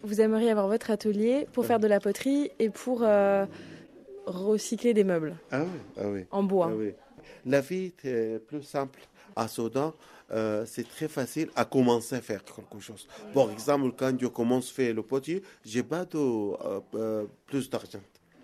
[0.02, 3.46] Vous aimeriez avoir votre atelier pour faire de la poterie et pour euh,
[4.26, 6.26] recycler des meubles Ah oui, ah oui.
[6.32, 6.70] en bois.
[6.72, 6.94] Ah oui.
[7.46, 9.00] La vie est plus simple.
[9.36, 9.94] À Soudan,
[10.32, 13.08] euh, c'est très facile à commencer à faire quelque chose.
[13.34, 17.68] Par exemple, quand je commence à faire le potier, j'ai pas de, euh, euh, plus
[17.70, 18.00] d'argent.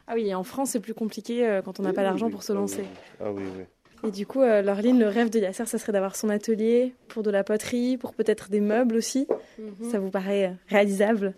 [0.07, 2.31] Ah oui, en France, c'est plus compliqué euh, quand on n'a pas oui, l'argent oui.
[2.31, 2.85] pour se lancer.
[3.19, 3.65] Ah oui, oui.
[4.05, 7.21] Et du coup, euh, Laureline, le rêve de Yasser, ça serait d'avoir son atelier pour
[7.23, 9.27] de la poterie, pour peut-être des meubles aussi.
[9.57, 9.91] Mhm.
[9.91, 11.33] Ça vous paraît euh, réalisable?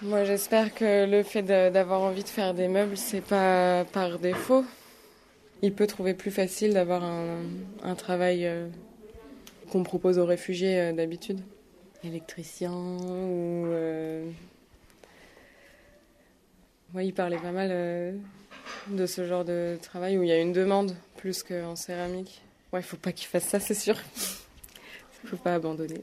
[0.00, 4.18] Moi, j'espère que le fait de- d'avoir envie de faire des meubles, c'est pas par
[4.18, 4.64] défaut.
[5.60, 7.38] Il peut trouver plus facile d'avoir un,
[7.82, 8.68] un travail euh,
[9.70, 11.40] qu'on propose aux réfugiés euh, d'habitude.
[12.04, 13.66] Électricien ou
[16.94, 17.70] Ouais, il parlait pas mal
[18.88, 22.42] de ce genre de travail où il y a une demande plus qu'en céramique.
[22.72, 23.96] Ouais, il faut pas qu'il fasse ça, c'est sûr.
[25.24, 26.02] Il faut pas abandonner.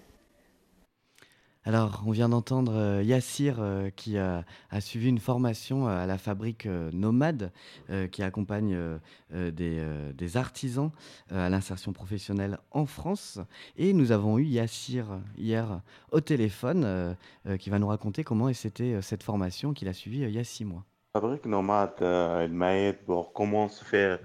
[1.66, 4.46] Alors, on vient d'entendre euh, Yassir euh, qui a,
[4.80, 7.52] suivi une formation à la fabrique euh, Nomade
[7.90, 8.98] euh, qui accompagne euh,
[9.34, 10.90] euh, des, euh, des artisans
[11.32, 13.40] euh, à l'insertion professionnelle en France.
[13.78, 15.82] Et nous avons eu Yassir hier
[16.12, 17.14] au téléphone euh,
[17.46, 20.36] euh, qui va nous raconter comment c'était euh, cette formation qu'il a suivie euh, il
[20.36, 20.86] y a six mois.
[21.14, 24.20] Fabrique nomade, euh, elle m'aide pour comment se faire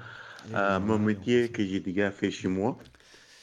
[0.53, 2.76] euh, mon métier que j'ai déjà fait chez moi.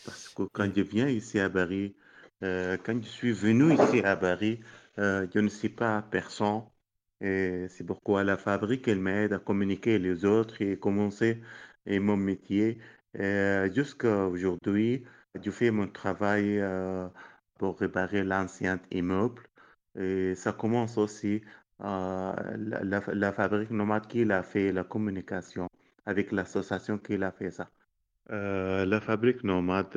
[0.06, 1.96] Parce que quand je viens ici à Paris,
[2.44, 4.60] euh, quand je suis venu ici à Paris,
[5.00, 6.64] euh, je ne sais pas personne.
[7.20, 11.42] Et c'est pourquoi la fabrique, elle m'aide à communiquer les autres et commencer
[11.88, 12.80] et mon métier.
[13.16, 15.04] Jusqu'à aujourd'hui,
[15.44, 16.64] je fais mon travail
[17.58, 19.42] pour réparer l'ancien immeuble.
[20.00, 21.42] Et ça commence aussi
[21.82, 25.68] la, la, la fabrique nomade qui a fait la communication
[26.06, 27.68] avec l'association qui a fait ça.
[28.86, 29.94] لا فابريك نوماد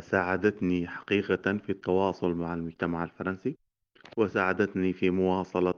[0.00, 3.58] ساعدتني حقيقة في التواصل مع المجتمع الفرنسي
[4.16, 5.74] وساعدتني في مواصلة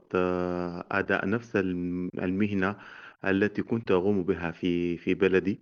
[0.91, 2.75] أداء نفس الم- المهنة
[3.25, 5.61] التي كنت أقوم بها في في بلدي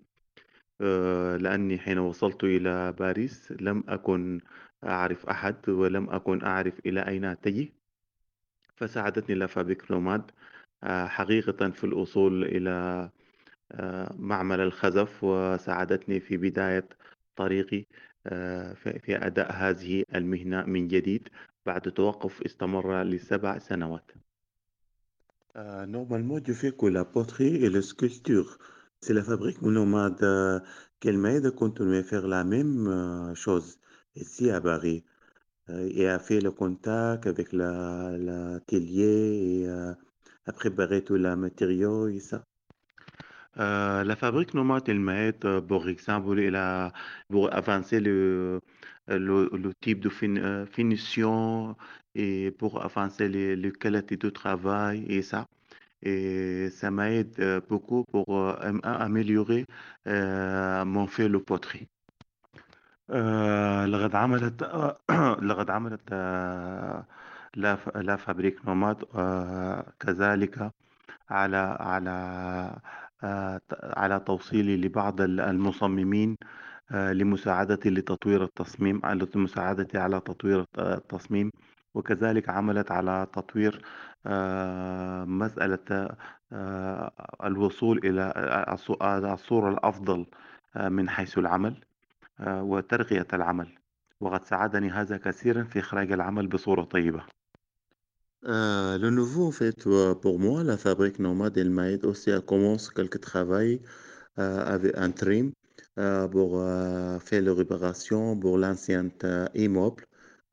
[1.40, 4.42] لأني حين وصلت إلى باريس لم أكن
[4.84, 7.68] أعرف أحد ولم أكن أعرف إلى أين أتجه
[8.80, 10.32] فساعدتني لا فابريك نوماد
[10.84, 13.10] آه، حقيقة في الوصول إلى
[13.72, 16.90] آه، معمل الخزف وساعدتني في بداية
[17.36, 17.86] طريقي
[18.28, 21.30] آه، في أداء هذه المهنة من جديد
[21.66, 24.12] بعد توقف استمر لسبع سنوات.
[25.56, 28.60] Euh, normalement, je fais que la poterie et la sculpture.
[29.02, 30.60] C'est la fabrique nomade euh,
[31.00, 33.80] qu'elle m'aide à continuer à faire la même euh, chose
[34.16, 35.04] ici à Paris.
[35.70, 39.94] Euh, et à faire le contact avec la- l'atelier et euh,
[40.48, 42.44] à préparer tous les matériaux et ça.
[43.58, 46.94] Euh, la fabrique nomade, elle m'aide, euh, par exemple, elle a-
[47.30, 48.62] pour avancer le,
[49.08, 51.76] le, le type de fin- finition
[52.16, 55.46] et pour avancer les, les qualités de travail et ça.
[56.04, 59.66] Et ça m'aide beaucoup pour am- améliorer
[60.06, 61.88] mon fait de poterie.
[63.10, 64.64] آه، لقد عملت
[65.50, 67.06] لقد عملت آه،
[67.56, 70.72] لا لا فابريك نوماد آه، كذلك
[71.30, 72.12] على على
[73.24, 76.38] آه، على توصيلي لبعض ال- المصممين
[76.92, 81.52] آه، لمساعدتي لتطوير التصميم على مساعدتي على تطوير الت- التصميم.
[81.94, 83.82] وكذلك عملت على تطوير
[84.26, 86.16] آه، مسألة
[86.54, 87.12] آه،
[87.46, 88.34] الوصول إلى
[88.78, 90.26] الص- الصورة الأفضل
[90.76, 91.82] آه، من حيث العمل.
[91.84, 91.89] آه،
[92.48, 93.68] وترقية العمل
[94.20, 97.24] وقد ساعدني هذا كثيرا في إخراج العمل بصورة طيبة
[98.46, 102.40] Euh, le nouveau, en fait, euh, pour moi, la fabrique nomade, elle m'aide aussi à
[102.40, 103.82] commencer quelques travail
[104.40, 105.52] euh, avec un trim
[105.98, 110.06] euh, pour euh, faire la réparation pour l'ancien euh, immeuble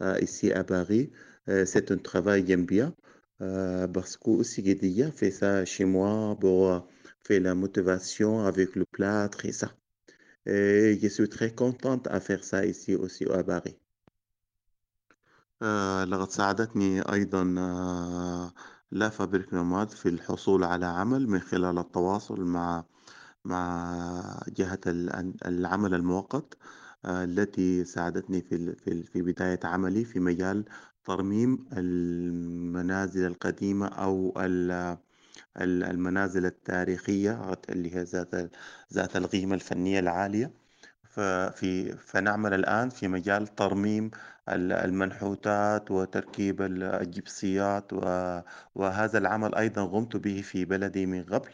[0.02, 1.12] euh, ici à Paris.
[1.48, 2.92] Euh, c'est un travail que j'aime bien
[3.40, 6.80] euh, parce que aussi j'ai déjà fait ça chez moi pour euh,
[7.22, 9.72] faire la motivation avec le plâtre et ça.
[10.46, 13.76] Et je suis très contente à faire ça ici aussi à Paris.
[15.62, 18.52] آه، لقد ساعدتني أيضا آه،
[18.92, 22.84] لا فابريك نوماد في الحصول على عمل من خلال التواصل مع
[23.44, 26.58] مع جهة ال- العمل المؤقت
[27.04, 30.64] آه، التي ساعدتني في في في بداية عملي في مجال
[31.04, 34.32] ترميم المنازل القديمة أو
[35.60, 38.34] المنازل التاريخية اللي هي ذات
[38.92, 40.50] ذات القيمة الفنية العالية.
[41.04, 44.10] ففي فنعمل الآن في مجال ترميم
[44.48, 47.92] ال- المنحوتات وتركيب ال- الجبسيات
[48.74, 51.50] وهذا العمل أيضا قمت به في بلدي من قبل.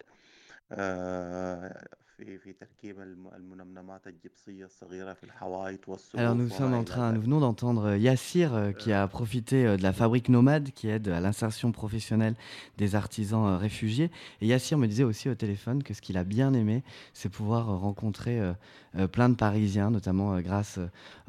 [0.72, 1.89] آه،
[2.22, 6.82] في في تركيب الم- المنمنمات الجبسية الصغيرة في الحوائط Alors nous والسقوف sommes وما en
[6.82, 9.93] إلى train, nous ذلك venons d'entendre euh, Yassir euh, qui a profité euh, de la
[9.93, 12.36] fabrique nomade qui aide à l'insertion professionnelle
[12.80, 14.09] des artisans euh, réfugiés.
[14.41, 17.70] Et Yassir me disait aussi au téléphone que ce qu'il a bien aimé, c'est pouvoir
[17.70, 18.53] euh, rencontrer euh,
[18.95, 20.80] euh, plein de Parisiens, notamment euh, grâce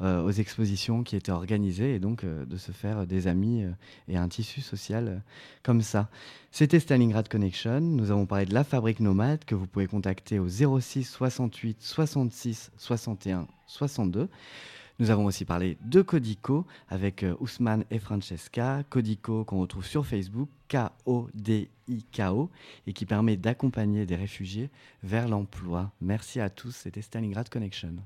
[0.01, 3.71] euh, aux expositions qui étaient organisées et donc euh, de se faire des amis euh,
[4.07, 5.17] et un tissu social euh,
[5.61, 6.09] comme ça.
[6.56, 7.80] C'était Stalingrad Connection.
[7.80, 12.70] Nous avons parlé de la fabrique nomade que vous pouvez contacter au 06 68 66
[12.76, 14.28] 61 62.
[15.00, 18.84] Nous avons aussi parlé de Codico avec euh, Ousmane et Francesca.
[18.88, 22.50] Codico qu'on retrouve sur Facebook, K-O-D-I-K-O,
[22.86, 24.70] et qui permet d'accompagner des réfugiés
[25.02, 25.90] vers l'emploi.
[26.00, 27.96] Merci à tous, c'était Stalingrad Connection.